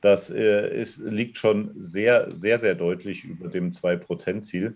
Das 0.00 0.28
äh, 0.28 0.76
ist, 0.76 0.98
liegt 0.98 1.38
schon 1.38 1.70
sehr, 1.78 2.34
sehr, 2.34 2.58
sehr 2.58 2.74
deutlich 2.74 3.22
über 3.22 3.46
dem 3.46 3.70
2-Prozent-Ziel. 3.70 4.74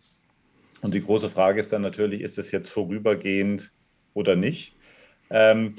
Und 0.81 0.95
die 0.95 1.03
große 1.03 1.29
Frage 1.29 1.59
ist 1.59 1.73
dann 1.73 1.83
natürlich, 1.83 2.21
ist 2.21 2.39
es 2.39 2.53
jetzt 2.53 2.69
vorübergehend 2.69 3.73
oder 4.15 4.37
nicht? 4.37 4.77
Ähm, 5.31 5.75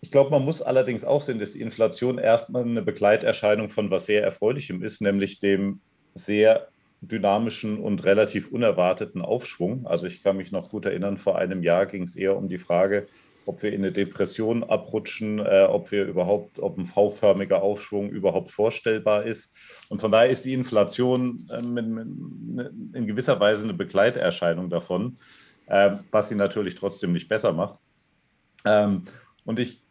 ich 0.00 0.10
glaube, 0.10 0.30
man 0.30 0.44
muss 0.44 0.62
allerdings 0.62 1.04
auch 1.04 1.22
sehen, 1.22 1.38
dass 1.38 1.52
die 1.52 1.60
Inflation 1.60 2.18
erstmal 2.18 2.64
eine 2.64 2.82
Begleiterscheinung 2.82 3.68
von 3.68 3.88
was 3.92 4.06
sehr 4.06 4.24
Erfreulichem 4.24 4.82
ist, 4.82 5.00
nämlich 5.00 5.38
dem 5.38 5.80
sehr 6.16 6.70
dynamischen 7.00 7.78
und 7.78 8.04
relativ 8.04 8.48
unerwarteten 8.48 9.22
Aufschwung. 9.22 9.86
Also 9.86 10.06
ich 10.06 10.22
kann 10.22 10.36
mich 10.36 10.52
noch 10.52 10.70
gut 10.70 10.84
erinnern, 10.84 11.16
vor 11.16 11.38
einem 11.38 11.62
Jahr 11.62 11.86
ging 11.86 12.02
es 12.02 12.14
eher 12.14 12.36
um 12.36 12.48
die 12.48 12.58
Frage, 12.58 13.06
ob 13.46 13.62
wir 13.62 13.72
in 13.72 13.82
eine 13.82 13.92
Depression 13.92 14.62
abrutschen, 14.64 15.38
äh, 15.38 15.66
ob 15.68 15.90
wir 15.90 16.04
überhaupt, 16.04 16.58
ob 16.58 16.78
ein 16.78 16.84
V-förmiger 16.84 17.62
Aufschwung 17.62 18.10
überhaupt 18.10 18.50
vorstellbar 18.50 19.24
ist. 19.24 19.52
Und 19.88 20.00
von 20.00 20.12
daher 20.12 20.30
ist 20.30 20.44
die 20.44 20.52
Inflation 20.52 21.48
äh, 21.50 21.58
in, 21.58 22.92
in, 22.94 23.06
gewisser 23.06 23.40
Weise 23.40 23.64
eine 23.64 23.74
Begleiterscheinung 23.74 24.68
davon, 24.68 25.18
äh, 25.66 25.96
was 26.10 26.28
sie 26.28 26.34
natürlich 26.34 26.74
trotzdem 26.74 27.12
nicht 27.12 27.28
besser 27.28 27.52
macht. 27.52 27.80
Ähm, 28.64 29.04
und 29.44 29.58
ich 29.58 29.82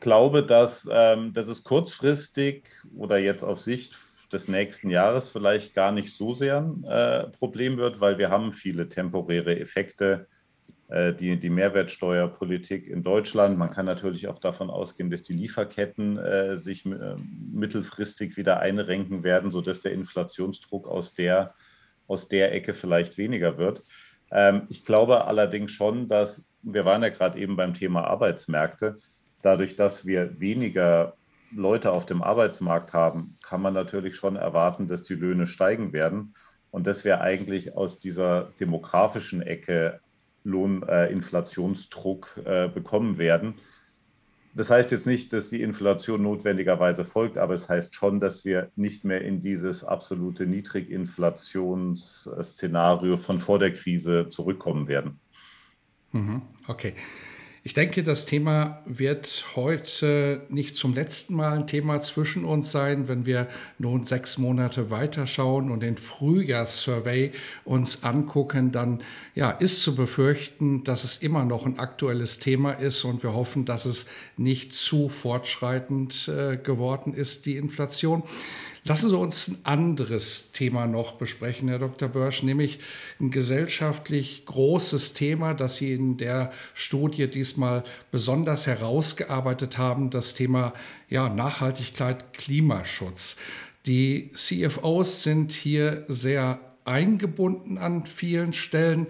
glaube, 0.00 0.42
dass, 0.42 0.88
ähm, 0.90 1.34
dass 1.34 1.46
es 1.46 1.62
kurzfristig 1.62 2.64
oder 2.96 3.18
jetzt 3.18 3.42
auf 3.42 3.60
Sicht 3.60 3.94
des 4.34 4.48
nächsten 4.48 4.90
Jahres 4.90 5.28
vielleicht 5.28 5.74
gar 5.74 5.92
nicht 5.92 6.14
so 6.14 6.34
sehr 6.34 6.58
ein 6.58 6.84
äh, 6.84 7.28
Problem 7.28 7.78
wird, 7.78 8.00
weil 8.00 8.18
wir 8.18 8.30
haben 8.30 8.52
viele 8.52 8.88
temporäre 8.88 9.58
Effekte, 9.58 10.26
äh, 10.88 11.14
die, 11.14 11.38
die 11.38 11.50
Mehrwertsteuerpolitik 11.50 12.86
in 12.86 13.02
Deutschland. 13.02 13.56
Man 13.56 13.70
kann 13.70 13.86
natürlich 13.86 14.28
auch 14.28 14.38
davon 14.38 14.68
ausgehen, 14.68 15.10
dass 15.10 15.22
die 15.22 15.32
Lieferketten 15.32 16.18
äh, 16.18 16.58
sich 16.58 16.84
äh, 16.84 17.16
mittelfristig 17.52 18.36
wieder 18.36 18.60
einrenken 18.60 19.22
werden, 19.22 19.50
sodass 19.50 19.80
der 19.80 19.92
Inflationsdruck 19.92 20.86
aus 20.86 21.14
der, 21.14 21.54
aus 22.06 22.28
der 22.28 22.52
Ecke 22.52 22.74
vielleicht 22.74 23.16
weniger 23.16 23.56
wird. 23.56 23.82
Ähm, 24.30 24.66
ich 24.68 24.84
glaube 24.84 25.24
allerdings 25.24 25.72
schon, 25.72 26.08
dass 26.08 26.46
wir 26.62 26.84
waren 26.84 27.02
ja 27.02 27.10
gerade 27.10 27.38
eben 27.38 27.56
beim 27.56 27.74
Thema 27.74 28.04
Arbeitsmärkte, 28.04 28.98
dadurch, 29.42 29.76
dass 29.76 30.06
wir 30.06 30.40
weniger 30.40 31.14
Leute 31.54 31.92
auf 31.92 32.06
dem 32.06 32.22
Arbeitsmarkt 32.22 32.92
haben, 32.92 33.36
kann 33.44 33.62
man 33.62 33.74
natürlich 33.74 34.16
schon 34.16 34.36
erwarten, 34.36 34.88
dass 34.88 35.02
die 35.02 35.14
Löhne 35.14 35.46
steigen 35.46 35.92
werden 35.92 36.34
und 36.70 36.86
dass 36.86 37.04
wir 37.04 37.20
eigentlich 37.20 37.76
aus 37.76 37.98
dieser 37.98 38.52
demografischen 38.58 39.42
Ecke 39.42 40.00
Lohninflationsdruck 40.44 42.40
äh, 42.44 42.64
äh, 42.64 42.68
bekommen 42.68 43.18
werden. 43.18 43.54
Das 44.54 44.70
heißt 44.70 44.90
jetzt 44.92 45.06
nicht, 45.06 45.32
dass 45.32 45.48
die 45.48 45.62
Inflation 45.62 46.22
notwendigerweise 46.22 47.04
folgt, 47.04 47.36
aber 47.38 47.54
es 47.54 47.68
heißt 47.68 47.92
schon, 47.94 48.20
dass 48.20 48.44
wir 48.44 48.70
nicht 48.76 49.04
mehr 49.04 49.22
in 49.22 49.40
dieses 49.40 49.82
absolute 49.82 50.46
Niedriginflationsszenario 50.46 53.16
von 53.16 53.40
vor 53.40 53.58
der 53.58 53.72
Krise 53.72 54.28
zurückkommen 54.30 54.86
werden. 54.86 55.18
Mhm, 56.12 56.42
okay. 56.68 56.94
Ich 57.66 57.72
denke, 57.72 58.02
das 58.02 58.26
Thema 58.26 58.82
wird 58.84 59.46
heute 59.56 60.42
nicht 60.50 60.76
zum 60.76 60.94
letzten 60.94 61.34
Mal 61.34 61.56
ein 61.56 61.66
Thema 61.66 61.98
zwischen 61.98 62.44
uns 62.44 62.70
sein, 62.70 63.08
wenn 63.08 63.24
wir 63.24 63.48
nun 63.78 64.04
sechs 64.04 64.36
Monate 64.36 64.90
weiterschauen 64.90 65.70
und 65.70 65.80
den 65.80 65.96
Frühjahrssurvey 65.96 67.32
uns 67.64 68.04
angucken, 68.04 68.70
dann 68.70 69.02
ja, 69.34 69.50
ist 69.50 69.80
zu 69.80 69.94
befürchten, 69.96 70.84
dass 70.84 71.04
es 71.04 71.16
immer 71.16 71.46
noch 71.46 71.64
ein 71.64 71.78
aktuelles 71.78 72.38
Thema 72.38 72.72
ist 72.72 73.02
und 73.02 73.22
wir 73.22 73.32
hoffen, 73.32 73.64
dass 73.64 73.86
es 73.86 74.08
nicht 74.36 74.74
zu 74.74 75.08
fortschreitend 75.08 76.28
äh, 76.28 76.58
geworden 76.58 77.14
ist, 77.14 77.46
die 77.46 77.56
Inflation. 77.56 78.24
Lassen 78.86 79.08
Sie 79.08 79.16
uns 79.16 79.48
ein 79.48 79.58
anderes 79.64 80.52
Thema 80.52 80.86
noch 80.86 81.12
besprechen, 81.12 81.68
Herr 81.68 81.78
Dr. 81.78 82.06
Börsch, 82.06 82.42
nämlich 82.42 82.80
ein 83.18 83.30
gesellschaftlich 83.30 84.44
großes 84.44 85.14
Thema, 85.14 85.54
das 85.54 85.76
Sie 85.76 85.94
in 85.94 86.18
der 86.18 86.52
Studie 86.74 87.30
diesmal 87.30 87.82
besonders 88.10 88.66
herausgearbeitet 88.66 89.78
haben, 89.78 90.10
das 90.10 90.34
Thema 90.34 90.74
ja, 91.08 91.30
Nachhaltigkeit, 91.30 92.34
Klimaschutz. 92.34 93.38
Die 93.86 94.30
CFOs 94.34 95.22
sind 95.22 95.52
hier 95.52 96.04
sehr 96.08 96.60
eingebunden 96.84 97.78
an 97.78 98.04
vielen 98.04 98.52
Stellen. 98.52 99.06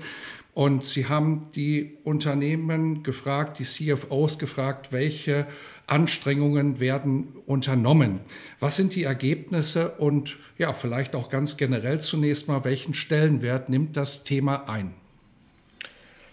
Und 0.52 0.84
sie 0.84 1.08
haben 1.08 1.48
die 1.56 1.98
Unternehmen 2.04 3.02
gefragt, 3.02 3.58
die 3.58 3.64
CFOs 3.64 4.38
gefragt, 4.38 4.92
welche 4.92 5.48
Anstrengungen 5.86 6.80
werden 6.80 7.28
unternommen. 7.46 8.20
Was 8.60 8.76
sind 8.76 8.94
die 8.94 9.04
Ergebnisse 9.04 9.92
und 9.92 10.38
ja, 10.58 10.72
vielleicht 10.72 11.14
auch 11.14 11.28
ganz 11.28 11.56
generell 11.56 12.00
zunächst 12.00 12.48
mal, 12.48 12.64
welchen 12.64 12.94
Stellenwert 12.94 13.68
nimmt 13.68 13.96
das 13.96 14.24
Thema 14.24 14.68
ein? 14.68 14.94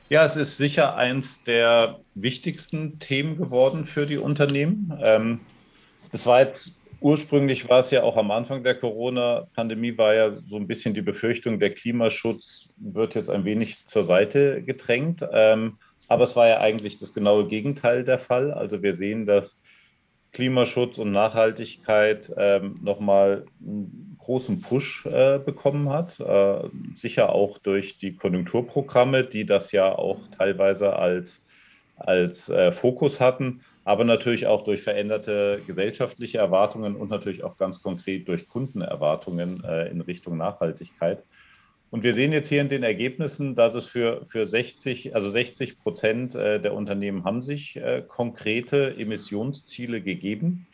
Ja, 0.09 0.25
es 0.25 0.35
ist 0.35 0.57
sicher 0.57 0.95
eins 0.95 1.43
der 1.43 1.99
wichtigsten 2.15 2.99
Themen 2.99 3.37
geworden 3.37 3.85
für 3.85 4.05
die 4.05 4.17
Unternehmen. 4.17 4.93
Ähm, 5.01 5.39
das 6.11 6.25
war 6.25 6.41
jetzt 6.41 6.73
Ursprünglich 7.01 7.67
war 7.67 7.79
es 7.79 7.89
ja 7.89 8.03
auch 8.03 8.15
am 8.15 8.29
Anfang 8.29 8.63
der 8.63 8.75
Corona-Pandemie, 8.75 9.97
war 9.97 10.13
ja 10.13 10.35
so 10.47 10.55
ein 10.55 10.67
bisschen 10.67 10.93
die 10.93 11.01
Befürchtung, 11.01 11.59
der 11.59 11.73
Klimaschutz 11.73 12.69
wird 12.77 13.15
jetzt 13.15 13.31
ein 13.31 13.43
wenig 13.43 13.87
zur 13.87 14.03
Seite 14.03 14.61
gedrängt. 14.61 15.25
Ähm, 15.33 15.79
aber 16.11 16.25
es 16.25 16.35
war 16.35 16.47
ja 16.47 16.59
eigentlich 16.59 16.99
das 16.99 17.13
genaue 17.13 17.47
Gegenteil 17.47 18.03
der 18.03 18.19
Fall. 18.19 18.51
Also 18.51 18.83
wir 18.83 18.95
sehen, 18.95 19.25
dass 19.25 19.61
Klimaschutz 20.33 20.97
und 20.97 21.11
Nachhaltigkeit 21.11 22.31
ähm, 22.37 22.79
nochmal 22.81 23.45
einen 23.59 24.17
großen 24.19 24.61
Push 24.61 25.05
äh, 25.05 25.39
bekommen 25.39 25.89
hat. 25.89 26.19
Äh, 26.19 26.69
sicher 26.95 27.33
auch 27.33 27.57
durch 27.57 27.97
die 27.97 28.15
Konjunkturprogramme, 28.15 29.23
die 29.23 29.45
das 29.45 29.71
ja 29.71 29.93
auch 29.93 30.19
teilweise 30.37 30.95
als, 30.95 31.43
als 31.95 32.49
äh, 32.49 32.71
Fokus 32.71 33.19
hatten 33.19 33.61
aber 33.83 34.03
natürlich 34.03 34.47
auch 34.47 34.63
durch 34.63 34.83
veränderte 34.83 35.59
gesellschaftliche 35.65 36.37
Erwartungen 36.37 36.95
und 36.95 37.09
natürlich 37.09 37.43
auch 37.43 37.57
ganz 37.57 37.81
konkret 37.81 38.27
durch 38.27 38.47
Kundenerwartungen 38.47 39.63
äh, 39.63 39.89
in 39.89 40.01
Richtung 40.01 40.37
Nachhaltigkeit. 40.37 41.23
Und 41.91 42.03
wir 42.03 42.13
sehen 42.13 42.31
jetzt 42.31 42.47
hier 42.47 42.61
in 42.61 42.69
den 42.69 42.83
Ergebnissen, 42.83 43.53
dass 43.53 43.75
es 43.75 43.85
für, 43.85 44.25
für 44.25 44.47
60, 44.47 45.13
also 45.13 45.29
60 45.29 45.77
Prozent 45.77 46.35
äh, 46.35 46.61
der 46.61 46.73
Unternehmen 46.73 47.25
haben 47.25 47.43
sich 47.43 47.75
äh, 47.75 48.01
konkrete 48.07 48.95
Emissionsziele 48.97 50.01
gegeben. 50.01 50.67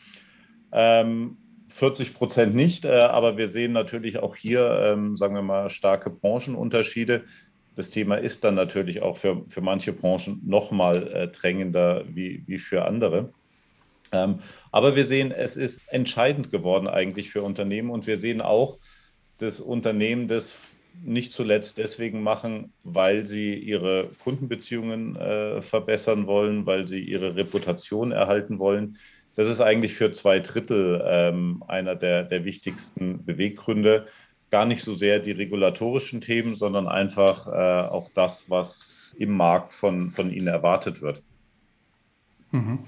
Ähm, 0.70 1.36
40 1.70 2.14
Prozent 2.14 2.54
nicht, 2.54 2.84
äh, 2.84 2.90
aber 2.90 3.36
wir 3.36 3.48
sehen 3.48 3.72
natürlich 3.72 4.18
auch 4.20 4.36
hier, 4.36 4.70
ähm, 4.80 5.16
sagen 5.16 5.34
wir 5.34 5.42
mal, 5.42 5.70
starke 5.70 6.08
Branchenunterschiede. 6.08 7.24
Das 7.74 7.90
Thema 7.90 8.16
ist 8.16 8.44
dann 8.44 8.54
natürlich 8.54 9.02
auch 9.02 9.16
für, 9.16 9.44
für 9.48 9.60
manche 9.60 9.92
Branchen 9.92 10.40
noch 10.46 10.70
mal 10.70 11.08
äh, 11.12 11.28
drängender 11.28 12.04
wie, 12.08 12.44
wie 12.46 12.58
für 12.58 12.84
andere. 12.84 13.32
Ähm, 14.12 14.38
aber 14.70 14.94
wir 14.94 15.04
sehen, 15.04 15.32
es 15.32 15.56
ist 15.56 15.80
entscheidend 15.92 16.52
geworden 16.52 16.86
eigentlich 16.86 17.30
für 17.30 17.42
Unternehmen 17.42 17.90
und 17.90 18.06
wir 18.06 18.18
sehen 18.18 18.40
auch, 18.40 18.78
dass 19.38 19.60
Unternehmen 19.60 20.28
das 20.28 20.56
nicht 21.02 21.32
zuletzt 21.32 21.78
deswegen 21.78 22.22
machen, 22.22 22.72
weil 22.82 23.26
sie 23.26 23.54
ihre 23.54 24.10
Kundenbeziehungen 24.22 25.16
äh, 25.16 25.62
verbessern 25.62 26.26
wollen, 26.26 26.66
weil 26.66 26.86
sie 26.88 27.00
ihre 27.00 27.36
Reputation 27.36 28.12
erhalten 28.12 28.58
wollen. 28.58 28.98
Das 29.36 29.48
ist 29.48 29.60
eigentlich 29.60 29.94
für 29.94 30.12
zwei 30.12 30.40
Drittel 30.40 31.02
ähm, 31.06 31.62
einer 31.68 31.94
der, 31.94 32.24
der 32.24 32.44
wichtigsten 32.44 33.24
Beweggründe 33.24 34.08
gar 34.50 34.66
nicht 34.66 34.82
so 34.82 34.94
sehr 34.94 35.20
die 35.20 35.32
regulatorischen 35.32 36.20
Themen, 36.20 36.56
sondern 36.56 36.88
einfach 36.88 37.46
äh, 37.46 37.88
auch 37.88 38.10
das, 38.14 38.50
was 38.50 39.14
im 39.18 39.36
Markt 39.36 39.74
von, 39.74 40.10
von 40.10 40.32
ihnen 40.32 40.48
erwartet 40.48 41.02
wird. 41.02 41.22
Mhm. 42.50 42.80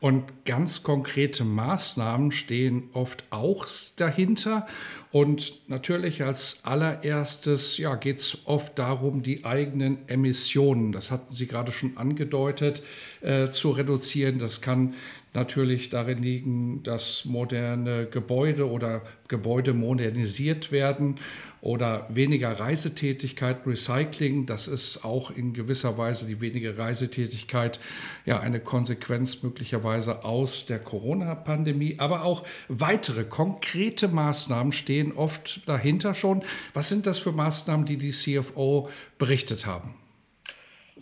Und 0.00 0.44
ganz 0.44 0.84
konkrete 0.84 1.44
Maßnahmen 1.44 2.30
stehen 2.30 2.90
oft 2.92 3.24
auch 3.30 3.66
dahinter. 3.96 4.66
Und 5.10 5.68
natürlich 5.68 6.22
als 6.22 6.64
allererstes 6.64 7.78
ja, 7.78 7.96
geht 7.96 8.18
es 8.18 8.42
oft 8.44 8.78
darum, 8.78 9.22
die 9.22 9.44
eigenen 9.44 10.06
Emissionen, 10.06 10.92
das 10.92 11.10
hatten 11.10 11.32
Sie 11.32 11.46
gerade 11.46 11.72
schon 11.72 11.96
angedeutet, 11.96 12.82
äh, 13.22 13.48
zu 13.48 13.70
reduzieren. 13.70 14.38
Das 14.38 14.60
kann 14.60 14.94
natürlich 15.34 15.90
darin 15.90 16.18
liegen, 16.18 16.82
dass 16.82 17.24
moderne 17.24 18.06
Gebäude 18.06 18.68
oder 18.70 19.02
Gebäude 19.28 19.74
modernisiert 19.74 20.72
werden 20.72 21.16
oder 21.60 22.06
weniger 22.08 22.60
Reisetätigkeit, 22.60 23.66
Recycling. 23.66 24.46
Das 24.46 24.68
ist 24.68 25.04
auch 25.04 25.30
in 25.30 25.52
gewisser 25.52 25.98
Weise 25.98 26.26
die 26.26 26.40
wenige 26.40 26.78
Reisetätigkeit 26.78 27.80
ja 28.26 28.40
eine 28.40 28.60
Konsequenz 28.60 29.42
möglicherweise 29.42 30.24
aus 30.24 30.66
der 30.66 30.78
Corona-Pandemie. 30.78 31.96
Aber 31.98 32.24
auch 32.24 32.44
weitere 32.68 33.24
konkrete 33.24 34.08
Maßnahmen 34.08 34.72
stehen 34.72 35.12
oft 35.12 35.62
dahinter 35.66 36.14
schon. 36.14 36.42
Was 36.74 36.88
sind 36.88 37.06
das 37.06 37.18
für 37.18 37.32
Maßnahmen, 37.32 37.86
die 37.86 37.96
die 37.96 38.12
CFO 38.12 38.88
berichtet 39.18 39.66
haben? 39.66 39.94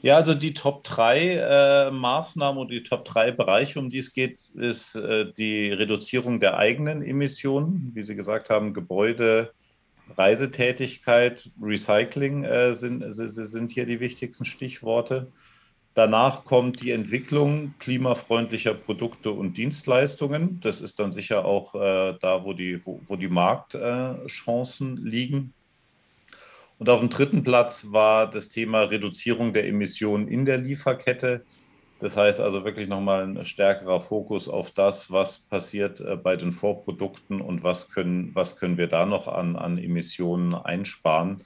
Ja, 0.03 0.17
also 0.17 0.35
die 0.35 0.55
Top 0.55 0.85
3 0.85 1.89
äh, 1.89 1.91
Maßnahmen 1.91 2.61
und 2.61 2.71
die 2.71 2.83
Top 2.83 3.05
3 3.07 3.33
Bereiche, 3.33 3.79
um 3.79 3.91
die 3.91 3.99
es 3.99 4.13
geht, 4.13 4.39
ist 4.55 4.95
äh, 4.95 5.33
die 5.33 5.73
Reduzierung 5.73 6.39
der 6.39 6.59
eigenen 6.59 7.03
Emissionen. 7.03 7.93
Wie 7.95 8.05
Sie 8.05 8.15
gesagt 8.15 8.51
haben, 8.51 8.75
Gebäude, 8.75 9.53
Reisetätigkeit, 10.17 11.51
Recycling 11.61 12.45
äh, 12.45 12.75
sind, 12.77 13.05
sind 13.11 13.71
hier 13.71 13.87
die 13.87 14.01
wichtigsten 14.01 14.45
Stichworte. 14.45 15.33
Danach 15.95 16.45
kommt 16.45 16.83
die 16.83 16.91
Entwicklung 16.91 17.73
klimafreundlicher 17.79 18.75
Produkte 18.75 19.31
und 19.31 19.57
Dienstleistungen. 19.57 20.61
Das 20.61 20.83
ist 20.83 20.99
dann 20.99 21.13
sicher 21.13 21.47
auch 21.47 21.75
äh, 21.75 22.19
da, 22.21 22.45
wo 22.45 22.53
die, 22.53 22.85
wo, 22.85 23.01
wo 23.07 23.17
die 23.17 23.29
Marktchancen 23.29 24.99
liegen. 24.99 25.55
Und 26.79 26.91
auf 26.91 27.01
dem 27.01 27.09
dritten 27.09 27.43
Platz 27.43 27.87
war 27.91 28.31
das 28.31 28.49
Thema 28.49 28.83
Reduzierung 28.83 29.53
der 29.53 29.67
Emissionen 29.67 30.29
in 30.29 30.45
der 30.45 30.59
Lieferkette. 30.59 31.43
Das 31.99 32.17
heißt 32.17 32.41
also 32.41 32.65
wirklich 32.65 32.89
nochmal 32.89 33.23
ein 33.23 33.45
stärkerer 33.47 34.01
Fokus 34.03 34.49
auf 34.49 34.71
das, 34.71 35.11
was 35.11 35.39
passiert 35.39 36.01
äh, 36.01 36.17
bei 36.17 36.37
den 36.37 36.53
Vorprodukten 36.53 37.41
und 37.41 37.62
was 37.62 37.89
können, 37.89 38.35
was 38.35 38.57
können 38.57 38.77
wir 38.77 38.87
da 38.87 39.07
noch 39.07 39.29
an, 39.29 39.57
an 39.57 39.79
Emissionen 39.79 40.55
einsparen. 40.55 41.43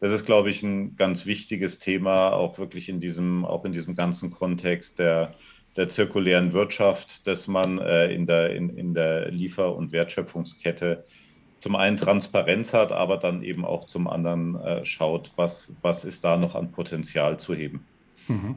Das 0.00 0.12
ist, 0.12 0.26
glaube 0.26 0.50
ich, 0.50 0.62
ein 0.62 0.96
ganz 0.96 1.24
wichtiges 1.24 1.78
Thema, 1.78 2.34
auch 2.34 2.58
wirklich 2.58 2.90
in 2.90 3.00
diesem, 3.00 3.46
auch 3.46 3.64
in 3.64 3.72
diesem 3.72 3.94
ganzen 3.94 4.30
Kontext 4.30 4.98
der, 4.98 5.32
der 5.78 5.88
zirkulären 5.88 6.52
Wirtschaft, 6.52 7.26
dass 7.26 7.46
man 7.46 7.78
äh, 7.78 8.12
in, 8.12 8.26
der, 8.26 8.54
in, 8.54 8.76
in 8.76 8.92
der 8.92 9.30
Liefer- 9.30 9.74
und 9.74 9.92
Wertschöpfungskette 9.92 11.04
zum 11.64 11.76
einen 11.76 11.96
Transparenz 11.96 12.74
hat, 12.74 12.92
aber 12.92 13.16
dann 13.16 13.42
eben 13.42 13.64
auch 13.64 13.86
zum 13.86 14.06
anderen 14.06 14.60
äh, 14.60 14.84
schaut, 14.84 15.30
was, 15.36 15.74
was 15.80 16.04
ist 16.04 16.22
da 16.22 16.36
noch 16.36 16.54
an 16.54 16.72
Potenzial 16.72 17.40
zu 17.40 17.54
heben. 17.54 17.86
Mhm. 18.28 18.56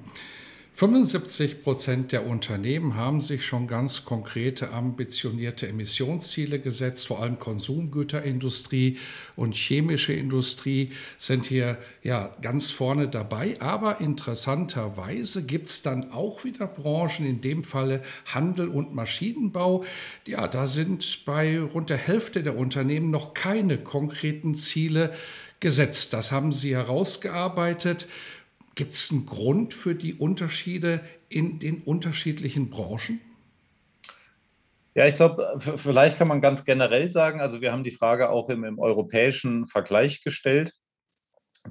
75 0.78 1.64
Prozent 1.64 2.12
der 2.12 2.28
Unternehmen 2.28 2.94
haben 2.94 3.20
sich 3.20 3.44
schon 3.44 3.66
ganz 3.66 4.06
konkrete, 4.06 4.70
ambitionierte 4.70 5.68
Emissionsziele 5.68 6.60
gesetzt. 6.60 7.08
Vor 7.08 7.20
allem 7.20 7.40
Konsumgüterindustrie 7.40 9.00
und 9.36 9.56
chemische 9.56 10.14
Industrie 10.14 10.92
sind 11.18 11.48
hier 11.48 11.80
ja 12.04 12.32
ganz 12.44 12.70
vorne 12.70 13.08
dabei. 13.08 13.60
Aber 13.60 14.02
interessanterweise 14.02 15.48
gibt 15.48 15.68
es 15.68 15.82
dann 15.82 16.12
auch 16.12 16.44
wieder 16.44 16.68
Branchen, 16.68 17.26
in 17.26 17.42
dem 17.42 17.64
Falle 17.64 18.04
Handel 18.28 18.68
und 18.68 18.94
Maschinenbau. 18.94 19.84
Ja, 20.28 20.48
da 20.48 20.68
sind 20.68 21.26
bei 21.26 21.60
rund 21.60 21.90
der 21.90 21.98
Hälfte 21.98 22.44
der 22.44 22.56
Unternehmen 22.56 23.10
noch 23.10 23.34
keine 23.34 23.80
konkreten 23.80 24.54
Ziele 24.54 25.12
gesetzt. 25.60 26.14
Das 26.14 26.32
haben 26.32 26.52
sie 26.52 26.76
herausgearbeitet. 26.76 28.08
Gibt 28.78 28.94
es 28.94 29.12
einen 29.12 29.26
Grund 29.26 29.74
für 29.74 29.96
die 29.96 30.14
Unterschiede 30.14 31.02
in 31.30 31.58
den 31.58 31.82
unterschiedlichen 31.82 32.70
Branchen? 32.70 33.20
Ja, 34.94 35.08
ich 35.08 35.16
glaube, 35.16 35.58
vielleicht 35.78 36.20
kann 36.20 36.28
man 36.28 36.42
ganz 36.42 36.64
generell 36.64 37.10
sagen, 37.10 37.42
also 37.42 37.60
wir 37.60 37.72
haben 37.72 37.84
die 37.84 37.92
Frage 37.92 38.30
auch 38.30 38.50
im, 38.50 38.64
im 38.64 38.78
europäischen 38.78 39.66
Vergleich 39.66 40.24
gestellt, 40.24 40.74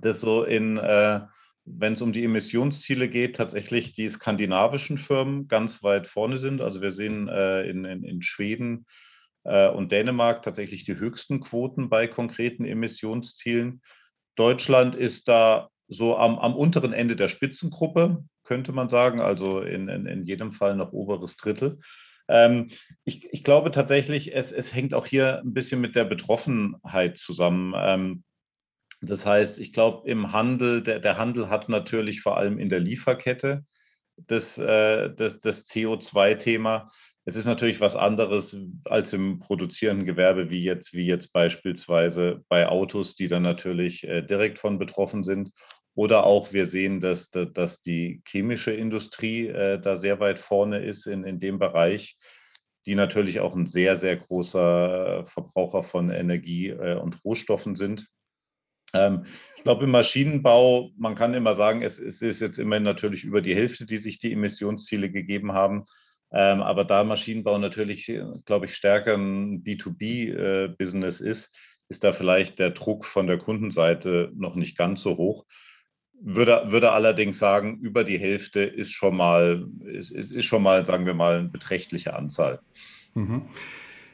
dass 0.01 0.21
so 0.21 0.43
in, 0.43 0.79
äh, 0.79 1.21
wenn 1.65 1.93
es 1.93 2.03
um 2.03 2.13
die 2.13 2.25
Emissionsziele 2.25 3.09
geht, 3.09 3.37
tatsächlich 3.37 3.93
die 3.93 4.09
skandinavischen 4.09 4.99
Firmen 4.99 5.47
ganz 5.47 5.85
weit 5.85 6.09
vorne 6.09 6.41
sind. 6.41 6.61
Also 6.61 6.83
wir 6.83 6.91
sehen 6.91 7.29
äh, 7.29 7.71
in, 7.71 7.85
in, 7.85 8.03
in, 8.03 8.23
Schweden 8.23 8.85
äh, 9.45 9.69
und 9.69 9.93
Dänemark 9.93 10.43
tatsächlich 10.43 10.83
die 10.83 10.97
höchsten 10.97 11.39
Quoten 11.39 11.89
bei 11.89 12.09
konkreten 12.09 12.65
Emissionszielen. 12.65 13.81
Deutschland 14.35 14.97
ist 14.97 15.29
da 15.29 15.71
so 15.89 16.17
am, 16.17 16.39
am 16.39 16.55
unteren 16.55 16.93
Ende 16.93 17.17
der 17.17 17.29
Spitzengruppe, 17.29 18.25
könnte 18.45 18.73
man 18.73 18.89
sagen, 18.89 19.21
also 19.21 19.61
in, 19.61 19.89
in, 19.89 20.07
in 20.07 20.25
jedem 20.25 20.53
Fall 20.53 20.77
noch 20.77 20.93
oberes 20.93 21.37
Drittel. 21.37 21.79
Ähm, 22.29 22.71
ich, 23.05 23.33
ich, 23.33 23.45
glaube 23.45 23.71
tatsächlich, 23.71 24.35
es, 24.35 24.53
es, 24.53 24.75
hängt 24.75 24.95
auch 24.95 25.07
hier 25.07 25.41
ein 25.41 25.53
bisschen 25.53 25.81
mit 25.81 25.95
der 25.95 26.05
Betroffenheit 26.05 27.19
zusammen. 27.19 27.75
Ähm, 27.77 28.25
das 29.01 29.27
heißt, 29.27 29.59
ich 29.59 29.73
glaube, 29.73 30.09
im 30.09 30.33
Handel, 30.33 30.83
der, 30.83 31.01
der, 31.01 31.19
Handel 31.19 31.51
hat 31.51 31.69
natürlich 31.69 32.23
vor 32.23 32.37
allem 32.37 32.59
in 32.59 32.69
der 32.69 32.81
Lieferkette 32.81 33.65
das, 34.17 34.59
äh, 34.59 35.15
das, 35.15 35.41
das 35.41 35.69
CO2-Thema. 35.69 36.91
Es 37.25 37.37
ist 37.37 37.45
natürlich 37.45 37.81
was 37.81 37.97
anderes 37.97 38.57
als 38.85 39.13
im 39.13 39.41
produzierenden 39.41 40.07
Gewerbe, 40.07 40.49
wie 40.49 40.63
jetzt, 40.63 40.95
wie 40.95 41.07
jetzt 41.07 41.33
beispielsweise 41.33 42.45
bei 42.49 42.69
Autos, 42.69 43.15
die 43.15 43.29
dann 43.29 43.43
natürlich 43.43 44.05
äh, 44.05 44.23
direkt 44.23 44.59
von 44.61 44.79
betroffen 44.79 45.25
sind. 45.25 45.51
Oder 45.97 46.27
auch 46.27 46.53
wir 46.53 46.67
sehen, 46.67 47.01
dass, 47.01 47.31
dass 47.31 47.81
die 47.81 48.23
chemische 48.29 48.71
Industrie 48.71 49.49
äh, 49.49 49.81
da 49.81 49.97
sehr 49.97 50.21
weit 50.21 50.39
vorne 50.39 50.85
ist 50.85 51.07
in, 51.07 51.25
in 51.25 51.41
dem 51.41 51.59
Bereich, 51.59 52.19
die 52.85 52.95
natürlich 52.95 53.41
auch 53.41 53.57
ein 53.57 53.67
sehr, 53.67 53.97
sehr 53.97 54.17
großer 54.17 55.25
äh, 55.25 55.27
Verbraucher 55.27 55.83
von 55.83 56.11
Energie 56.11 56.69
äh, 56.69 56.97
und 56.97 57.25
Rohstoffen 57.25 57.77
sind. 57.77 58.07
Ähm, 58.93 59.25
ich 59.57 59.63
glaube, 59.63 59.85
im 59.85 59.91
Maschinenbau, 59.91 60.91
man 60.99 61.15
kann 61.15 61.33
immer 61.33 61.55
sagen, 61.55 61.81
es, 61.81 61.99
es, 61.99 62.21
ist 62.21 62.41
jetzt 62.41 62.59
immerhin 62.59 62.85
natürlich 62.85 63.25
über 63.25 63.41
die 63.41 63.57
Hälfte, 63.57 63.87
die 63.87 63.97
sich 63.97 64.19
die 64.19 64.33
Emissionsziele 64.35 65.11
gegeben 65.11 65.53
haben. 65.53 65.87
Ähm, 66.31 66.61
aber 66.61 66.85
da 66.85 67.05
Maschinenbau 67.05 67.57
natürlich, 67.57 68.13
glaube 68.45 68.67
ich, 68.67 68.75
stärker 68.75 69.15
ein 69.15 69.65
B2B-Business 69.65 71.23
äh, 71.23 71.31
ist, 71.31 71.59
ist 71.89 72.05
da 72.05 72.13
vielleicht 72.13 72.59
der 72.59 72.71
Druck 72.71 73.07
von 73.07 73.27
der 73.27 73.39
Kundenseite 73.39 74.31
noch 74.35 74.57
nicht 74.57 74.77
ganz 74.77 75.01
so 75.01 75.17
hoch. 75.17 75.47
Würde, 76.21 76.65
würde 76.67 76.93
allerdings 76.93 77.39
sagen, 77.39 77.79
über 77.79 78.03
die 78.03 78.19
Hälfte 78.19 78.61
ist 78.61 78.91
schon 78.91 79.17
mal, 79.17 79.67
ist, 79.85 80.11
ist 80.11 80.45
schon 80.47 80.63
mal, 80.63 80.85
sagen 80.87 81.07
wir 81.07 81.15
mal, 81.15 81.39
eine 81.39 81.49
beträchtliche 81.49 82.15
Anzahl. 82.15 82.61
Mhm. 83.15 83.43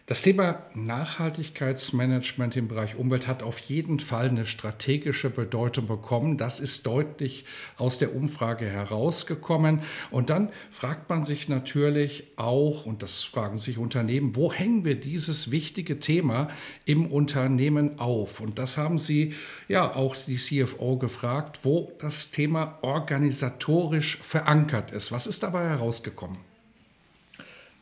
Das 0.07 0.23
Thema 0.23 0.61
Nachhaltigkeitsmanagement 0.75 2.57
im 2.57 2.67
Bereich 2.67 2.97
Umwelt 2.97 3.29
hat 3.29 3.45
auf 3.45 3.61
jeden 3.61 4.01
Fall 4.01 4.31
eine 4.31 4.47
strategische 4.47 5.31
Bedeutung 5.31 5.87
bekommen. 5.87 6.37
Das 6.37 6.59
ist 6.59 6.87
deutlich 6.87 7.45
aus 7.77 8.01
der 8.01 8.13
Umfrage 8.17 8.67
herausgekommen. 8.67 9.83
Und 10.11 10.29
dann 10.29 10.49
fragt 10.73 11.09
man 11.09 11.23
sich 11.23 11.49
natürlich 11.49 12.25
auch, 12.35 12.85
und 12.85 13.05
das 13.05 13.23
fragen 13.23 13.57
sich 13.57 13.79
Unternehmen, 13.79 14.35
wo 14.35 14.53
hängen 14.53 14.85
wir 14.85 14.99
dieses 14.99 15.53
wichtige 15.53 16.01
Thema 16.01 16.49
im 16.85 17.07
Unternehmen 17.07 18.01
auf? 18.01 18.41
Und 18.41 18.59
das 18.59 18.77
haben 18.77 18.99
Sie 18.99 19.35
ja 19.69 19.95
auch 19.95 20.17
die 20.17 20.37
CFO 20.37 20.97
gefragt, 20.97 21.61
wo 21.63 21.93
das 22.01 22.33
Thema 22.33 22.77
organisatorisch 22.83 24.19
verankert 24.21 24.91
ist. 24.91 25.13
Was 25.13 25.29
ist 25.29 25.45
dabei 25.45 25.69
herausgekommen? 25.69 26.52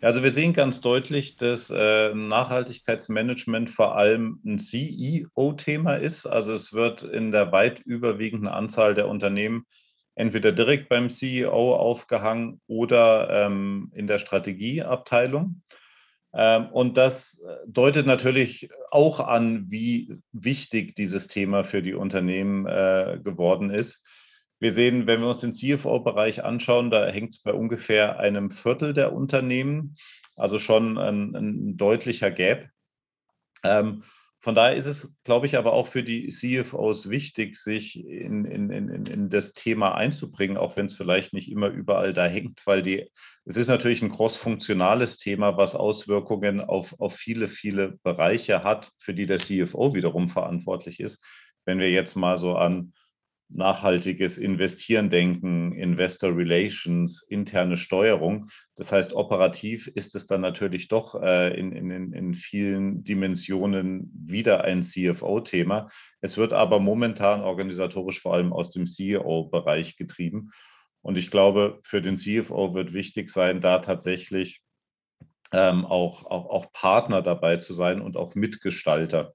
Also 0.03 0.23
wir 0.23 0.33
sehen 0.33 0.55
ganz 0.55 0.81
deutlich, 0.81 1.37
dass 1.37 1.69
äh, 1.69 2.15
Nachhaltigkeitsmanagement 2.15 3.69
vor 3.69 3.97
allem 3.97 4.41
ein 4.47 4.59
CEO-Thema 4.59 5.97
ist. 5.97 6.25
Also 6.25 6.55
es 6.55 6.73
wird 6.73 7.03
in 7.03 7.33
der 7.33 7.53
weit 7.53 7.81
überwiegenden 7.81 8.49
Anzahl 8.49 8.95
der 8.95 9.09
Unternehmen 9.09 9.67
entweder 10.15 10.53
direkt 10.53 10.89
beim 10.89 11.11
CEO 11.11 11.75
aufgehangen 11.75 12.61
oder 12.67 13.29
ähm, 13.31 13.93
in 13.95 14.07
der 14.07 14.19
Strategieabteilung. 14.19 15.63
Ähm, 16.33 16.69
und 16.69 16.97
das 16.97 17.39
deutet 17.67 18.07
natürlich 18.07 18.71
auch 18.91 19.21
an, 19.21 19.67
wie 19.71 20.17
wichtig 20.33 20.95
dieses 20.95 21.27
Thema 21.29 21.63
für 21.63 21.83
die 21.83 21.95
Unternehmen 21.95 22.67
äh, 22.67 23.19
geworden 23.23 23.69
ist. 23.69 24.03
Wir 24.61 24.73
sehen, 24.73 25.07
wenn 25.07 25.21
wir 25.21 25.29
uns 25.29 25.41
den 25.41 25.55
CFO-Bereich 25.55 26.45
anschauen, 26.45 26.91
da 26.91 27.09
hängt 27.09 27.35
es 27.35 27.43
bei 27.43 27.55
ungefähr 27.55 28.21
einem 28.21 28.51
Viertel 28.51 28.93
der 28.93 29.15
Unternehmen, 29.15 29.97
also 30.37 30.59
schon 30.59 30.99
ein, 30.99 31.35
ein 31.35 31.77
deutlicher 31.79 32.31
Gap. 32.31 32.69
Ähm, 33.65 34.05
von 34.43 34.55
daher 34.55 34.77
ist 34.77 34.87
es, 34.87 35.13
glaube 35.25 35.47
ich, 35.47 35.57
aber 35.57 35.73
auch 35.75 35.87
für 35.87 36.03
die 36.03 36.29
CFOs 36.29 37.11
wichtig, 37.11 37.57
sich 37.57 38.07
in, 38.07 38.45
in, 38.47 38.71
in, 38.71 39.07
in 39.07 39.29
das 39.29 39.53
Thema 39.53 39.95
einzubringen, 39.95 40.57
auch 40.57 40.77
wenn 40.77 40.87
es 40.87 40.95
vielleicht 40.95 41.35
nicht 41.35 41.51
immer 41.51 41.69
überall 41.69 42.15
da 42.15 42.27
hängt, 42.27 42.67
weil 42.67 42.83
die, 42.83 43.11
es 43.45 43.57
ist 43.57 43.69
natürlich 43.69 44.01
ein 44.03 44.13
cross-funktionales 44.13 45.19
Thema, 45.19 45.57
was 45.59 45.75
Auswirkungen 45.75 46.61
auf, 46.61 46.99
auf 47.01 47.17
viele, 47.17 47.49
viele 47.49 47.99
Bereiche 48.03 48.63
hat, 48.63 48.91
für 48.99 49.13
die 49.13 49.27
der 49.27 49.39
CFO 49.39 49.95
wiederum 49.95 50.29
verantwortlich 50.29 51.01
ist. 51.01 51.23
Wenn 51.67 51.79
wir 51.79 51.91
jetzt 51.91 52.15
mal 52.17 52.39
so 52.39 52.57
an 52.57 52.95
nachhaltiges 53.53 54.39
Investieren 54.39 55.11
denken, 55.11 55.73
Investor 55.73 56.37
Relations, 56.37 57.23
interne 57.23 57.77
Steuerung. 57.77 58.49
Das 58.77 58.93
heißt, 58.93 59.13
operativ 59.13 59.89
ist 59.89 60.15
es 60.15 60.27
dann 60.27 60.41
natürlich 60.41 60.89
doch 60.89 61.21
äh, 61.21 61.59
in, 61.59 61.73
in, 61.73 62.13
in 62.13 62.35
vielen 62.35 63.03
Dimensionen 63.03 64.11
wieder 64.15 64.65
ein 64.65 64.83
CFO-Thema. 64.83 65.91
Es 66.21 66.37
wird 66.37 66.53
aber 66.53 66.79
momentan 66.79 67.43
organisatorisch 67.43 68.21
vor 68.21 68.35
allem 68.35 68.53
aus 68.53 68.71
dem 68.71 68.87
CEO-Bereich 68.87 69.97
getrieben. 69.97 70.51
Und 71.03 71.19
ich 71.19 71.31
glaube, 71.31 71.81
für 71.83 72.03
den 72.03 72.17
CFO 72.17 72.75
wird 72.75 72.93
wichtig 72.93 73.31
sein, 73.31 73.61
da 73.61 73.79
tatsächlich 73.79 74.61
ähm, 75.53 75.85
auch, 75.85 76.25
auch, 76.27 76.49
auch 76.51 76.73
Partner 76.73 77.23
dabei 77.23 77.57
zu 77.57 77.75
sein 77.75 78.01
und 78.01 78.17
auch 78.17 78.35
Mitgestalter 78.35 79.35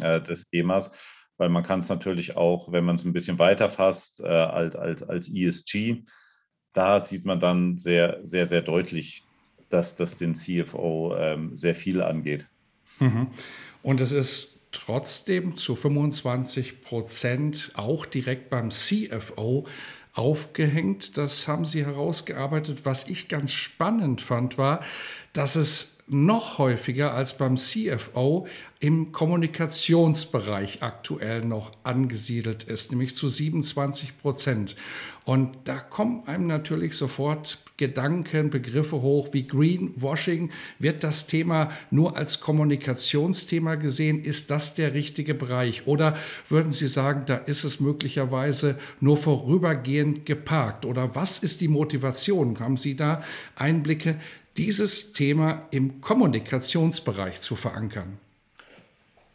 äh, 0.00 0.20
des 0.20 0.44
Themas 0.50 0.92
weil 1.36 1.48
man 1.48 1.64
kann 1.64 1.80
es 1.80 1.88
natürlich 1.88 2.36
auch, 2.36 2.70
wenn 2.72 2.84
man 2.84 2.96
es 2.96 3.04
ein 3.04 3.12
bisschen 3.12 3.38
weiter 3.38 3.68
fasst, 3.68 4.20
äh, 4.20 4.26
als, 4.26 4.76
als, 4.76 5.02
als 5.02 5.28
ESG, 5.28 6.04
da 6.72 7.00
sieht 7.00 7.24
man 7.24 7.40
dann 7.40 7.78
sehr, 7.78 8.20
sehr, 8.24 8.46
sehr 8.46 8.62
deutlich, 8.62 9.24
dass 9.70 9.94
das 9.94 10.16
den 10.16 10.34
CFO 10.34 11.14
ähm, 11.16 11.56
sehr 11.56 11.74
viel 11.74 12.02
angeht. 12.02 12.46
Mhm. 12.98 13.28
Und 13.82 14.00
es 14.00 14.12
ist 14.12 14.66
trotzdem 14.72 15.56
zu 15.56 15.76
25 15.76 16.82
Prozent 16.82 17.72
auch 17.74 18.06
direkt 18.06 18.50
beim 18.50 18.70
CFO 18.70 19.66
aufgehängt. 20.12 21.16
Das 21.16 21.48
haben 21.48 21.64
Sie 21.64 21.84
herausgearbeitet. 21.84 22.84
Was 22.84 23.08
ich 23.08 23.28
ganz 23.28 23.52
spannend 23.52 24.20
fand, 24.20 24.58
war, 24.58 24.80
dass 25.32 25.56
es 25.56 25.93
noch 26.06 26.58
häufiger 26.58 27.14
als 27.14 27.38
beim 27.38 27.56
CFO 27.56 28.46
im 28.78 29.12
Kommunikationsbereich 29.12 30.82
aktuell 30.82 31.42
noch 31.42 31.72
angesiedelt 31.82 32.64
ist, 32.64 32.90
nämlich 32.90 33.14
zu 33.14 33.28
27 33.28 34.18
Prozent. 34.18 34.76
Und 35.24 35.56
da 35.64 35.78
kommen 35.78 36.26
einem 36.26 36.46
natürlich 36.46 36.96
sofort 36.96 37.58
Gedanken, 37.76 38.50
Begriffe 38.50 39.02
hoch 39.02 39.28
wie 39.32 39.46
Greenwashing. 39.46 40.50
Wird 40.78 41.02
das 41.02 41.26
Thema 41.26 41.70
nur 41.90 42.16
als 42.16 42.40
Kommunikationsthema 42.40 43.74
gesehen? 43.76 44.22
Ist 44.22 44.50
das 44.50 44.74
der 44.74 44.94
richtige 44.94 45.34
Bereich? 45.34 45.86
Oder 45.86 46.16
würden 46.48 46.70
Sie 46.70 46.86
sagen, 46.86 47.24
da 47.26 47.34
ist 47.34 47.64
es 47.64 47.80
möglicherweise 47.80 48.78
nur 49.00 49.16
vorübergehend 49.16 50.24
geparkt? 50.26 50.84
Oder 50.86 51.16
was 51.16 51.38
ist 51.38 51.62
die 51.62 51.68
Motivation? 51.68 52.60
Haben 52.60 52.76
Sie 52.76 52.94
da 52.94 53.22
Einblicke? 53.56 54.20
Dieses 54.56 55.12
Thema 55.12 55.66
im 55.70 56.00
Kommunikationsbereich 56.00 57.40
zu 57.40 57.56
verankern? 57.56 58.18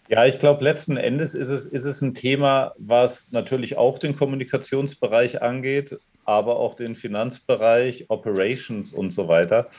Ja, 0.07 0.25
ich 0.25 0.39
glaube, 0.39 0.63
letzten 0.63 0.97
Endes 0.97 1.35
ist 1.35 1.49
es, 1.49 1.65
ist 1.65 1.85
es 1.85 2.01
ein 2.01 2.15
Thema, 2.15 2.73
was 2.77 3.31
natürlich 3.31 3.77
auch 3.77 3.99
den 3.99 4.15
Kommunikationsbereich 4.15 5.41
angeht, 5.41 5.99
aber 6.25 6.57
auch 6.57 6.75
den 6.75 6.95
Finanzbereich, 6.95 8.05
Operations 8.09 8.91
und 8.91 9.13
so 9.13 9.27
weiter. 9.27 9.69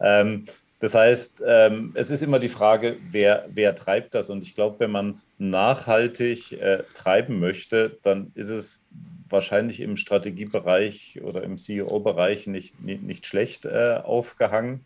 Ähm, 0.00 0.46
das 0.80 0.94
heißt, 0.94 1.42
ähm, 1.46 1.92
es 1.94 2.10
ist 2.10 2.22
immer 2.22 2.38
die 2.38 2.48
Frage, 2.48 2.96
wer, 3.10 3.46
wer 3.48 3.76
treibt 3.76 4.14
das? 4.14 4.28
Und 4.28 4.42
ich 4.42 4.54
glaube, 4.54 4.80
wenn 4.80 4.90
man 4.90 5.10
es 5.10 5.28
nachhaltig 5.38 6.52
äh, 6.52 6.82
treiben 6.94 7.38
möchte, 7.38 7.98
dann 8.02 8.32
ist 8.34 8.48
es 8.48 8.82
wahrscheinlich 9.28 9.80
im 9.80 9.96
Strategiebereich 9.96 11.20
oder 11.22 11.42
im 11.42 11.58
CEO-Bereich 11.58 12.46
nicht, 12.46 12.80
nicht, 12.82 13.02
nicht, 13.02 13.26
schlecht 13.26 13.64
äh, 13.64 14.00
aufgehangen. 14.02 14.84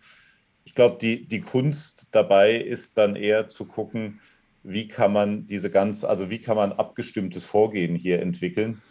Ich 0.64 0.74
glaube, 0.74 0.98
die, 1.00 1.26
die 1.26 1.40
Kunst 1.40 2.08
dabei 2.10 2.54
ist 2.54 2.96
dann 2.96 3.16
eher 3.16 3.48
zu 3.48 3.64
gucken, 3.64 4.20
wie 4.62 4.88
kann 4.88 5.12
man 5.12 5.46
diese 5.46 5.70
ganz, 5.70 6.04
also 6.04 6.30
wie 6.30 6.38
kann 6.38 6.56
man 6.56 6.72
abgestimmtes 6.72 7.46
Vorgehen 7.46 7.96
hier 7.96 8.20
entwickeln. 8.20 8.82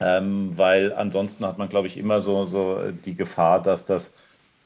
Ähm, 0.00 0.56
weil 0.56 0.92
ansonsten 0.92 1.44
hat 1.44 1.58
man, 1.58 1.68
glaube 1.68 1.88
ich, 1.88 1.96
immer 1.96 2.20
so, 2.20 2.46
so 2.46 2.92
die 3.04 3.16
Gefahr, 3.16 3.62
dass 3.62 3.86
das 3.86 4.14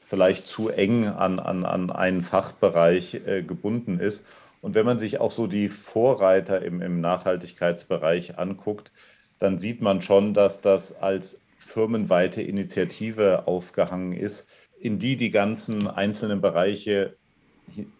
vielleicht 0.06 0.46
zu 0.46 0.68
eng 0.68 1.06
an, 1.06 1.38
an, 1.38 1.64
an 1.64 1.90
einen 1.90 2.22
Fachbereich 2.22 3.14
äh, 3.26 3.42
gebunden 3.42 3.98
ist. 3.98 4.24
Und 4.60 4.74
wenn 4.74 4.84
man 4.84 4.98
sich 4.98 5.20
auch 5.20 5.32
so 5.32 5.46
die 5.46 5.70
Vorreiter 5.70 6.62
im, 6.62 6.82
im 6.82 7.00
Nachhaltigkeitsbereich 7.00 8.38
anguckt, 8.38 8.92
dann 9.42 9.58
sieht 9.58 9.82
man 9.82 10.02
schon, 10.02 10.34
dass 10.34 10.60
das 10.60 10.94
als 11.02 11.36
firmenweite 11.58 12.40
Initiative 12.40 13.48
aufgehangen 13.48 14.12
ist, 14.12 14.46
in 14.78 15.00
die 15.00 15.16
die 15.16 15.32
ganzen 15.32 15.88
einzelnen 15.88 16.40
Bereiche 16.40 17.16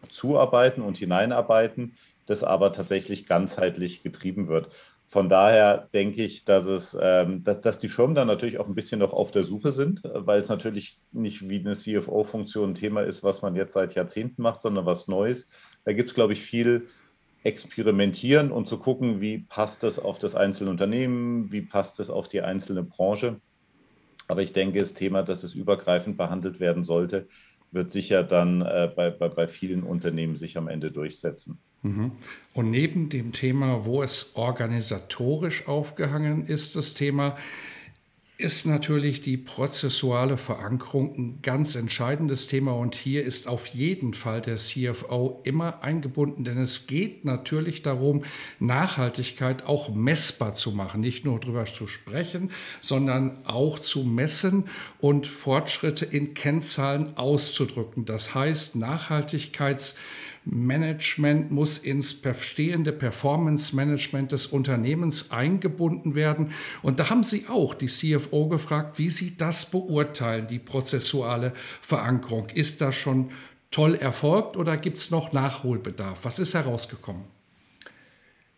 zuarbeiten 0.08 0.82
und 0.82 0.98
hineinarbeiten, 0.98 1.96
das 2.26 2.44
aber 2.44 2.72
tatsächlich 2.72 3.26
ganzheitlich 3.26 4.04
getrieben 4.04 4.46
wird. 4.46 4.68
Von 5.08 5.28
daher 5.28 5.88
denke 5.92 6.22
ich, 6.22 6.44
dass, 6.44 6.66
es, 6.66 6.96
ähm, 7.00 7.42
dass, 7.42 7.60
dass 7.60 7.80
die 7.80 7.88
Firmen 7.88 8.14
dann 8.14 8.28
natürlich 8.28 8.60
auch 8.60 8.68
ein 8.68 8.76
bisschen 8.76 9.00
noch 9.00 9.12
auf 9.12 9.32
der 9.32 9.42
Suche 9.42 9.72
sind, 9.72 10.00
weil 10.04 10.42
es 10.42 10.48
natürlich 10.48 11.00
nicht 11.10 11.48
wie 11.48 11.58
eine 11.58 11.74
CFO-Funktion 11.74 12.70
ein 12.70 12.74
Thema 12.76 13.02
ist, 13.02 13.24
was 13.24 13.42
man 13.42 13.56
jetzt 13.56 13.72
seit 13.72 13.96
Jahrzehnten 13.96 14.42
macht, 14.42 14.62
sondern 14.62 14.86
was 14.86 15.08
Neues. 15.08 15.48
Da 15.84 15.92
gibt 15.92 16.10
es, 16.10 16.14
glaube 16.14 16.34
ich, 16.34 16.42
viel 16.42 16.86
Experimentieren 17.44 18.52
und 18.52 18.68
zu 18.68 18.78
gucken, 18.78 19.20
wie 19.20 19.38
passt 19.38 19.82
das 19.82 19.98
auf 19.98 20.18
das 20.18 20.34
einzelne 20.34 20.70
Unternehmen, 20.70 21.50
wie 21.50 21.62
passt 21.62 21.98
es 22.00 22.10
auf 22.10 22.28
die 22.28 22.42
einzelne 22.42 22.82
Branche. 22.82 23.40
Aber 24.28 24.42
ich 24.42 24.52
denke, 24.52 24.78
das 24.78 24.94
Thema, 24.94 25.22
dass 25.22 25.42
es 25.42 25.54
übergreifend 25.54 26.16
behandelt 26.16 26.60
werden 26.60 26.84
sollte, 26.84 27.28
wird 27.72 27.90
sicher 27.90 28.22
dann 28.22 28.62
äh, 28.62 28.90
bei, 28.94 29.10
bei, 29.10 29.28
bei 29.28 29.48
vielen 29.48 29.82
Unternehmen 29.82 30.36
sich 30.36 30.56
am 30.56 30.68
Ende 30.68 30.92
durchsetzen. 30.92 31.58
Mhm. 31.82 32.12
Und 32.54 32.70
neben 32.70 33.08
dem 33.08 33.32
Thema, 33.32 33.84
wo 33.84 34.02
es 34.02 34.36
organisatorisch 34.36 35.66
aufgehangen 35.66 36.46
ist, 36.46 36.76
das 36.76 36.94
Thema, 36.94 37.36
ist 38.42 38.66
natürlich 38.66 39.22
die 39.22 39.36
prozessuale 39.36 40.36
Verankerung 40.36 41.14
ein 41.16 41.38
ganz 41.42 41.76
entscheidendes 41.76 42.48
Thema 42.48 42.72
und 42.72 42.96
hier 42.96 43.22
ist 43.22 43.46
auf 43.46 43.68
jeden 43.68 44.14
Fall 44.14 44.42
der 44.42 44.56
CFO 44.56 45.40
immer 45.44 45.84
eingebunden, 45.84 46.42
denn 46.42 46.58
es 46.58 46.88
geht 46.88 47.24
natürlich 47.24 47.82
darum, 47.82 48.22
Nachhaltigkeit 48.58 49.66
auch 49.66 49.94
messbar 49.94 50.54
zu 50.54 50.72
machen, 50.72 51.00
nicht 51.00 51.24
nur 51.24 51.38
darüber 51.38 51.64
zu 51.66 51.86
sprechen, 51.86 52.50
sondern 52.80 53.46
auch 53.46 53.78
zu 53.78 54.02
messen 54.02 54.64
und 54.98 55.28
Fortschritte 55.28 56.04
in 56.04 56.34
Kennzahlen 56.34 57.16
auszudrücken. 57.16 58.04
Das 58.04 58.34
heißt, 58.34 58.74
Nachhaltigkeits 58.74 59.96
Management 60.44 61.50
muss 61.50 61.78
ins 61.78 62.20
bestehende 62.20 62.92
Performance-Management 62.92 64.32
des 64.32 64.46
Unternehmens 64.46 65.30
eingebunden 65.30 66.14
werden. 66.14 66.52
Und 66.82 66.98
da 66.98 67.10
haben 67.10 67.22
Sie 67.22 67.46
auch 67.48 67.74
die 67.74 67.86
CFO 67.86 68.48
gefragt, 68.48 68.98
wie 68.98 69.08
Sie 69.08 69.36
das 69.36 69.70
beurteilen, 69.70 70.46
die 70.48 70.58
prozessuale 70.58 71.52
Verankerung. 71.80 72.48
Ist 72.50 72.80
das 72.80 72.96
schon 72.96 73.30
toll 73.70 73.94
erfolgt 73.94 74.56
oder 74.56 74.76
gibt 74.76 74.98
es 74.98 75.10
noch 75.10 75.32
Nachholbedarf? 75.32 76.24
Was 76.24 76.38
ist 76.38 76.54
herausgekommen? 76.54 77.24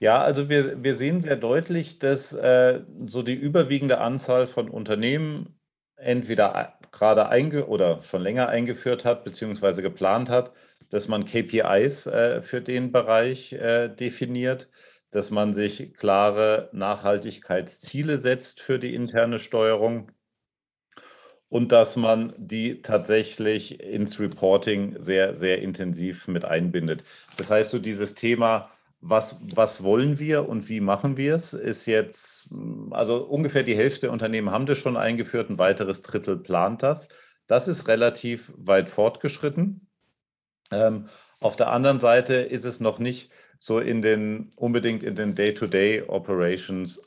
Ja, 0.01 0.20
also 0.20 0.49
wir, 0.49 0.82
wir 0.82 0.97
sehen 0.97 1.20
sehr 1.20 1.37
deutlich, 1.37 1.99
dass 1.99 2.32
äh, 2.32 2.80
so 3.07 3.22
die 3.22 3.35
überwiegende 3.35 3.99
Anzahl 3.99 4.49
von 4.49 4.68
Unternehmen 4.68 5.55
entweder 5.97 6.74
gerade 6.93 7.28
einge 7.28 7.66
oder 7.66 8.03
schon 8.03 8.22
länger 8.22 8.49
eingeführt 8.49 9.05
hat, 9.05 9.24
beziehungsweise 9.24 9.82
geplant 9.82 10.28
hat, 10.28 10.53
dass 10.95 11.09
man 11.09 11.24
KPIs 11.24 12.07
äh, 12.07 12.40
für 12.40 12.62
den 12.62 12.92
Bereich 12.92 13.53
äh, 13.53 13.88
definiert, 13.88 14.68
dass 15.11 15.32
man 15.32 15.53
sich 15.53 15.92
klare 15.95 16.68
Nachhaltigkeitsziele 16.70 18.16
setzt 18.16 18.61
für 18.61 18.78
die 18.78 18.95
interne 18.95 19.40
Steuerung 19.40 20.12
und 21.49 21.72
dass 21.72 21.97
man 21.97 22.32
die 22.36 22.80
tatsächlich 22.80 23.80
ins 23.80 24.20
Reporting 24.20 24.95
sehr, 25.01 25.34
sehr 25.34 25.62
intensiv 25.62 26.28
mit 26.28 26.45
einbindet. 26.45 27.03
Das 27.38 27.51
heißt, 27.51 27.72
so 27.72 27.80
dieses 27.80 28.14
Thema, 28.14 28.70
was, 29.01 29.40
was 29.53 29.82
wollen 29.82 30.20
wir 30.20 30.49
und 30.49 30.68
wie 30.68 30.80
machen 30.80 31.16
wir 31.16 31.34
es, 31.34 31.55
ist 31.55 31.86
jetzt, 31.86 32.49
also 32.92 33.24
ungefähr 33.24 33.64
die 33.64 33.76
Hälfte 33.76 34.03
der 34.03 34.12
Unternehmen 34.12 34.53
haben 34.53 34.66
das 34.66 34.78
schon 34.78 34.97
eingeführt, 34.97 35.51
ein 35.51 35.59
weiteres 35.59 36.03
Drittel 36.03 36.36
plant 36.36 36.84
das. 36.84 37.09
Das 37.49 37.66
ist 37.66 37.88
relativ 37.88 38.53
weit 38.57 38.88
fortgeschritten. 38.88 39.88
Ähm, 40.75 41.09
auf 41.41 41.57
der 41.57 41.70
anderen 41.70 42.01
Seite 42.01 42.35
ist 42.35 42.64
es 42.64 42.81
noch 42.81 42.99
nicht 42.99 43.31
so 43.59 43.79
in 43.79 44.03
den, 44.03 44.53
unbedingt 44.57 45.03
in 45.03 45.14
den 45.14 45.35
Day-to-Day-Operations 45.35 47.01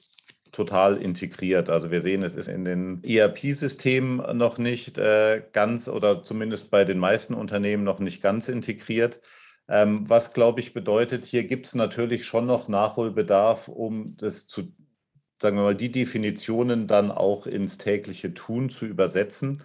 total 0.51 0.97
integriert. 0.97 1.69
Also 1.69 1.91
wir 1.91 2.01
sehen, 2.01 2.23
es 2.23 2.35
ist 2.35 2.47
in 2.47 2.65
den 2.65 3.03
ERP-Systemen 3.03 4.37
noch 4.37 4.57
nicht 4.57 4.97
äh, 4.97 5.43
ganz 5.53 5.87
oder 5.87 6.23
zumindest 6.23 6.71
bei 6.71 6.83
den 6.83 6.97
meisten 6.97 7.35
Unternehmen 7.35 7.83
noch 7.83 7.99
nicht 7.99 8.23
ganz 8.23 8.49
integriert. 8.49 9.19
Ähm, 9.69 10.09
was, 10.09 10.33
glaube 10.33 10.61
ich, 10.61 10.73
bedeutet, 10.73 11.25
hier 11.25 11.43
gibt 11.43 11.67
es 11.67 11.75
natürlich 11.75 12.25
schon 12.25 12.47
noch 12.47 12.69
Nachholbedarf, 12.69 13.67
um 13.67 14.15
das 14.17 14.47
zu, 14.47 14.73
sagen 15.41 15.57
wir 15.57 15.63
mal, 15.63 15.75
die 15.75 15.91
Definitionen 15.91 16.87
dann 16.87 17.11
auch 17.11 17.45
ins 17.45 17.77
tägliche 17.77 18.33
Tun 18.33 18.69
zu 18.69 18.85
übersetzen. 18.85 19.61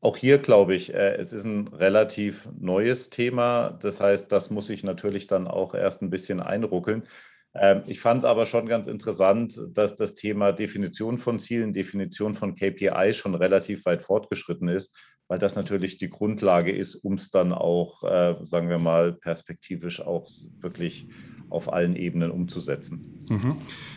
Auch 0.00 0.16
hier 0.16 0.38
glaube 0.38 0.74
ich, 0.74 0.94
äh, 0.94 1.14
es 1.16 1.32
ist 1.32 1.44
ein 1.44 1.68
relativ 1.68 2.48
neues 2.58 3.10
Thema. 3.10 3.78
Das 3.82 4.00
heißt, 4.00 4.30
das 4.30 4.50
muss 4.50 4.70
ich 4.70 4.84
natürlich 4.84 5.26
dann 5.26 5.48
auch 5.48 5.74
erst 5.74 6.02
ein 6.02 6.10
bisschen 6.10 6.40
einruckeln. 6.40 7.06
Ähm, 7.54 7.82
ich 7.86 8.00
fand 8.00 8.18
es 8.18 8.24
aber 8.24 8.46
schon 8.46 8.66
ganz 8.66 8.86
interessant, 8.86 9.60
dass 9.72 9.96
das 9.96 10.14
Thema 10.14 10.52
Definition 10.52 11.18
von 11.18 11.40
Zielen, 11.40 11.72
Definition 11.72 12.34
von 12.34 12.54
KPI 12.54 13.14
schon 13.14 13.34
relativ 13.34 13.84
weit 13.86 14.02
fortgeschritten 14.02 14.68
ist, 14.68 14.94
weil 15.28 15.38
das 15.38 15.56
natürlich 15.56 15.98
die 15.98 16.08
Grundlage 16.08 16.72
ist, 16.72 16.94
um 16.94 17.14
es 17.14 17.30
dann 17.30 17.52
auch, 17.52 18.02
äh, 18.04 18.36
sagen 18.44 18.68
wir 18.68 18.78
mal, 18.78 19.12
perspektivisch 19.12 20.00
auch 20.00 20.28
wirklich 20.58 21.08
auf 21.50 21.72
allen 21.72 21.96
Ebenen 21.96 22.30
umzusetzen. 22.30 23.24
Mhm. 23.30 23.56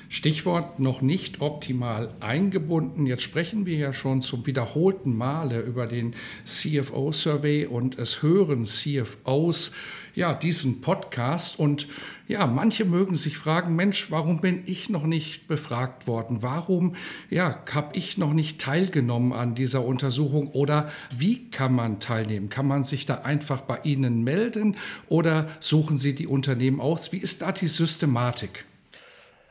Stichwort 0.10 0.80
noch 0.80 1.02
nicht 1.02 1.42
optimal 1.42 2.14
eingebunden. 2.20 3.06
Jetzt 3.06 3.24
sprechen 3.24 3.66
wir 3.66 3.78
ja 3.78 3.94
schon 3.94 4.22
zum 4.22 4.46
wiederholten 4.46 5.16
Male 5.16 5.60
über 5.62 5.88
den 5.88 6.14
CFO-Survey 6.46 7.66
und 7.66 7.98
es 7.98 8.22
hören 8.22 8.66
CFOs 8.66 9.76
ja 10.16 10.34
diesen 10.34 10.82
Podcast 10.82 11.60
und 11.60 11.88
ja, 12.32 12.48
manche 12.48 12.86
mögen 12.86 13.18
sich 13.18 13.38
fragen, 13.38 13.76
Mensch, 13.76 14.10
warum 14.10 14.40
bin 14.40 14.64
ich 14.66 14.90
noch 14.90 15.06
nicht 15.06 15.50
befragt 15.50 16.08
worden? 16.08 16.38
Warum 16.42 16.96
ja, 17.30 17.62
habe 17.74 17.98
ich 17.98 18.18
noch 18.18 18.32
nicht 18.32 18.62
teilgenommen 18.62 19.34
an 19.34 19.54
dieser 19.54 19.84
Untersuchung 19.86 20.48
oder 20.52 20.90
wie 21.16 21.50
kann 21.52 21.74
man 21.74 22.00
teilnehmen? 22.00 22.48
Kann 22.48 22.68
man 22.68 22.84
sich 22.84 23.06
da 23.06 23.16
einfach 23.16 23.60
bei 23.62 23.80
Ihnen 23.84 24.24
melden 24.24 24.78
oder 25.10 25.48
suchen 25.60 25.98
Sie 25.98 26.16
die 26.16 26.26
Unternehmen 26.26 26.80
aus? 26.80 27.12
Wie 27.12 27.18
ist 27.18 27.42
da 27.42 27.52
die 27.52 27.68
Systematik? 27.68 28.66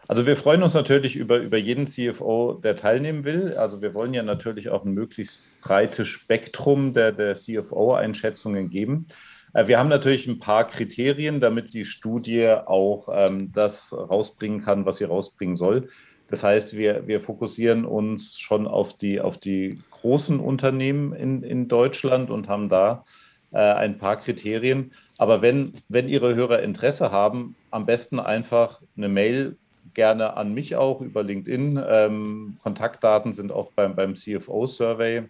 Also 0.09 0.25
wir 0.25 0.39
freuen 0.39 0.63
uns 0.63 0.73
natürlich 0.73 1.17
über, 1.17 1.37
über 1.37 1.59
jeden 1.59 1.87
CFO, 1.87 2.61
der 2.65 2.77
teilnehmen 2.77 3.25
will. 3.25 3.55
Also 3.59 3.83
wir 3.83 3.93
wollen 3.93 4.15
ja 4.15 4.23
natürlich 4.23 4.71
auch 4.71 4.87
ein 4.87 4.95
möglichst 4.95 5.43
breites 5.61 6.09
Spektrum 6.09 6.95
der, 6.95 7.13
der 7.13 7.35
CFO-Einschätzungen 7.35 8.71
geben. 8.71 9.07
Äh, 9.53 9.67
wir 9.67 9.79
haben 9.79 9.89
natürlich 9.89 10.27
ein 10.27 10.39
paar 10.39 10.67
Kriterien, 10.67 11.41
damit 11.41 11.73
die 11.73 11.85
Studie 11.85 12.49
auch 12.49 13.09
ähm, 13.13 13.53
das 13.53 13.93
rausbringen 13.93 14.63
kann, 14.63 14.87
was 14.87 14.99
sie 14.99 15.05
rausbringen 15.05 15.57
soll. 15.57 15.89
Das 16.29 16.45
heißt, 16.45 16.77
wir, 16.77 17.09
wir 17.09 17.21
fokussieren 17.21 17.85
uns 17.85 18.39
schon 18.39 18.69
auf 18.69 18.97
die, 18.97 19.21
auf 19.21 19.39
die 19.39 19.81
großen 19.91 20.39
Unternehmen 20.39 21.13
in, 21.13 21.43
in 21.43 21.67
Deutschland 21.67 22.31
und 22.31 22.49
haben 22.49 22.69
da 22.69 23.05
äh, 23.51 23.59
ein 23.59 23.99
paar 23.99 24.17
Kriterien. 24.17 24.93
Aber 25.19 25.43
wenn, 25.43 25.73
wenn 25.89 26.09
Ihre 26.09 26.35
Hörer 26.35 26.63
Interesse 26.63 27.11
haben, 27.11 27.57
am 27.71 27.85
besten 27.85 28.21
einfach 28.21 28.81
eine 28.97 29.09
Mail 29.09 29.57
gerne 29.95 30.37
an 30.37 30.55
mich 30.55 30.77
auch 30.77 31.01
über 31.01 31.23
LinkedIn. 31.23 31.83
Ähm, 31.85 32.59
Kontaktdaten 32.63 33.33
sind 33.33 33.53
auch 33.53 33.73
beim, 33.73 33.97
beim 33.97 34.15
CFO-Survey 34.17 35.25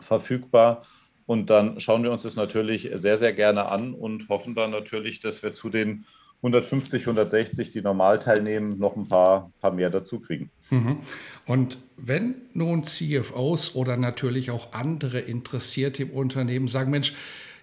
verfügbar. 0.00 0.84
Und 1.26 1.50
dann 1.50 1.80
schauen 1.80 2.02
wir 2.02 2.12
uns 2.12 2.22
das 2.22 2.36
natürlich 2.36 2.90
sehr, 2.94 3.18
sehr 3.18 3.32
gerne 3.32 3.66
an 3.70 3.94
und 3.94 4.28
hoffen 4.28 4.54
dann 4.54 4.70
natürlich, 4.70 5.20
dass 5.20 5.42
wir 5.42 5.54
zu 5.54 5.70
den 5.70 6.04
150, 6.38 7.02
160, 7.02 7.70
die 7.70 7.80
normal 7.80 8.18
teilnehmen, 8.18 8.78
noch 8.78 8.96
ein 8.96 9.08
paar, 9.08 9.50
paar 9.60 9.72
mehr 9.72 9.88
dazu 9.88 10.20
kriegen. 10.20 10.50
Mhm. 10.68 10.98
Und 11.46 11.78
wenn 11.96 12.34
nun 12.52 12.84
CFOs 12.84 13.74
oder 13.74 13.96
natürlich 13.96 14.50
auch 14.50 14.74
andere 14.74 15.20
Interessierte 15.20 16.02
im 16.02 16.10
Unternehmen 16.10 16.68
sagen, 16.68 16.90
Mensch, 16.90 17.14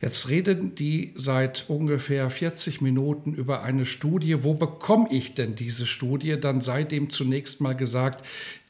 Jetzt 0.01 0.29
reden 0.29 0.73
die 0.73 1.13
seit 1.13 1.65
ungefähr 1.69 2.27
40 2.31 2.81
Minuten 2.81 3.35
über 3.35 3.61
eine 3.61 3.85
Studie. 3.85 4.43
Wo 4.43 4.55
bekomme 4.55 5.07
ich 5.11 5.35
denn 5.35 5.53
diese 5.53 5.85
Studie? 5.85 6.39
Dann 6.39 6.59
sei 6.59 6.83
dem 6.83 7.11
zunächst 7.11 7.61
mal 7.61 7.75
gesagt, 7.75 8.25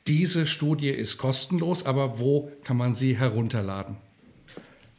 diese 0.07 0.45
Studie 0.45 0.89
ist 0.89 1.17
kostenlos, 1.17 1.85
aber 1.85 2.19
wo 2.19 2.51
kann 2.65 2.75
man 2.75 2.93
sie 2.93 3.17
herunterladen? 3.17 3.95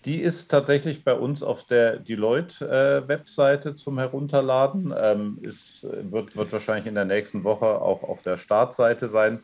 Die 0.05 0.21
ist 0.21 0.49
tatsächlich 0.49 1.05
bei 1.05 1.15
uns 1.15 1.43
auf 1.43 1.65
der 1.65 1.99
Deloitte-Webseite 1.99 3.69
äh, 3.71 3.77
zum 3.77 3.99
Herunterladen. 3.99 4.93
Ähm, 4.97 5.39
ist, 5.43 5.87
wird, 6.11 6.37
wird 6.37 6.53
wahrscheinlich 6.53 6.87
in 6.87 6.97
der 6.97 7.05
nächsten 7.05 7.45
Woche 7.45 7.67
auch 7.67 8.03
auf 8.03 8.23
der 8.23 8.37
Startseite 8.37 9.09
sein. 9.09 9.41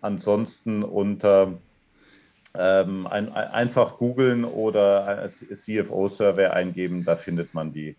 Ansonsten 0.00 0.82
unter 0.82 1.58
ähm, 2.54 3.06
ein, 3.06 3.32
ein, 3.32 3.48
einfach 3.48 3.98
googeln 3.98 4.44
oder 4.44 5.28
CFO-Survey 5.28 6.46
eingeben, 6.46 7.04
da 7.04 7.16
findet 7.16 7.52
man 7.52 7.72
die, 7.72 7.96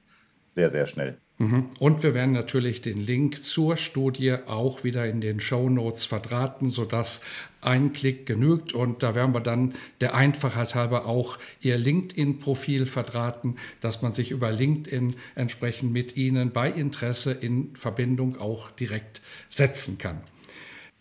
sehr, 0.49 0.69
sehr 0.69 0.85
schnell. 0.85 1.17
Mhm. 1.39 1.69
Und 1.79 2.03
wir 2.03 2.13
werden 2.13 2.33
natürlich 2.33 2.81
den 2.81 2.99
Link 2.99 3.41
zur 3.41 3.77
Studie 3.77 4.35
auch 4.45 4.83
wieder 4.83 5.07
in 5.07 5.21
den 5.21 5.39
Show 5.39 5.69
Notes 5.69 6.05
verdrahten, 6.05 6.69
sodass 6.69 7.21
ein 7.61 7.93
Klick 7.93 8.25
genügt. 8.25 8.73
Und 8.73 9.03
da 9.03 9.15
werden 9.15 9.33
wir 9.33 9.39
dann 9.39 9.73
der 10.01 10.15
Einfachheit 10.15 10.75
halber 10.75 11.05
auch 11.05 11.39
Ihr 11.61 11.77
LinkedIn-Profil 11.77 12.87
verdrahten, 12.87 13.55
dass 13.79 14.01
man 14.01 14.11
sich 14.11 14.31
über 14.31 14.51
LinkedIn 14.51 15.15
entsprechend 15.35 15.93
mit 15.93 16.17
Ihnen 16.17 16.51
bei 16.51 16.69
Interesse 16.69 17.31
in 17.31 17.73
Verbindung 17.73 18.37
auch 18.37 18.69
direkt 18.71 19.21
setzen 19.47 19.97
kann. 19.97 20.21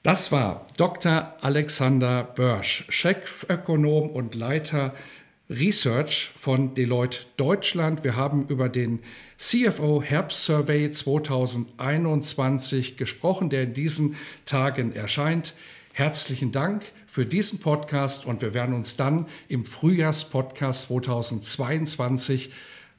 Das 0.05 0.31
war 0.31 0.69
Dr. 0.77 1.35
Alexander 1.41 2.23
Börsch, 2.23 2.85
Chefökonom 2.89 4.09
und 4.11 4.37
Leiter 4.37 4.95
Research 5.51 6.31
von 6.37 6.75
Deloitte 6.75 7.21
Deutschland. 7.39 8.05
Wir 8.05 8.17
haben 8.17 8.47
über 8.49 8.69
den 8.69 9.01
CFO 9.39 10.03
Herbst 10.03 10.45
Survey 10.45 10.91
2021 10.91 12.99
gesprochen, 12.99 13.49
der 13.49 13.63
in 13.63 13.73
diesen 13.73 14.17
Tagen 14.45 14.93
erscheint. 14.93 15.55
Herzlichen 15.95 16.53
Dank 16.53 16.83
für 17.07 17.25
diesen 17.25 17.61
Podcast 17.61 18.27
und 18.27 18.43
wir 18.43 18.53
werden 18.53 18.75
uns 18.75 18.97
dann 18.97 19.27
im 19.49 19.65
Frühjahrspodcast 19.65 20.89
2022 20.89 22.51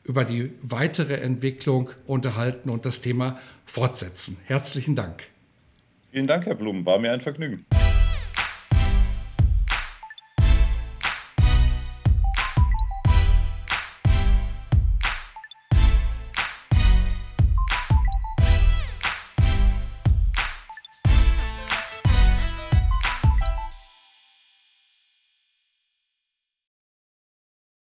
über 0.04 0.26
die 0.26 0.52
weitere 0.64 1.18
Entwicklung 1.18 1.92
unterhalten 2.08 2.72
und 2.72 2.86
das 2.86 3.02
Thema 3.02 3.40
fortsetzen. 3.66 4.40
Herzlichen 4.46 4.96
Dank. 4.96 5.26
Vielen 6.12 6.26
Dank, 6.26 6.48
Herr 6.48 6.56
Blum. 6.56 6.84
War 6.86 6.98
mir 6.98 7.12
ein 7.12 7.22
Vergnügen. 7.22 7.66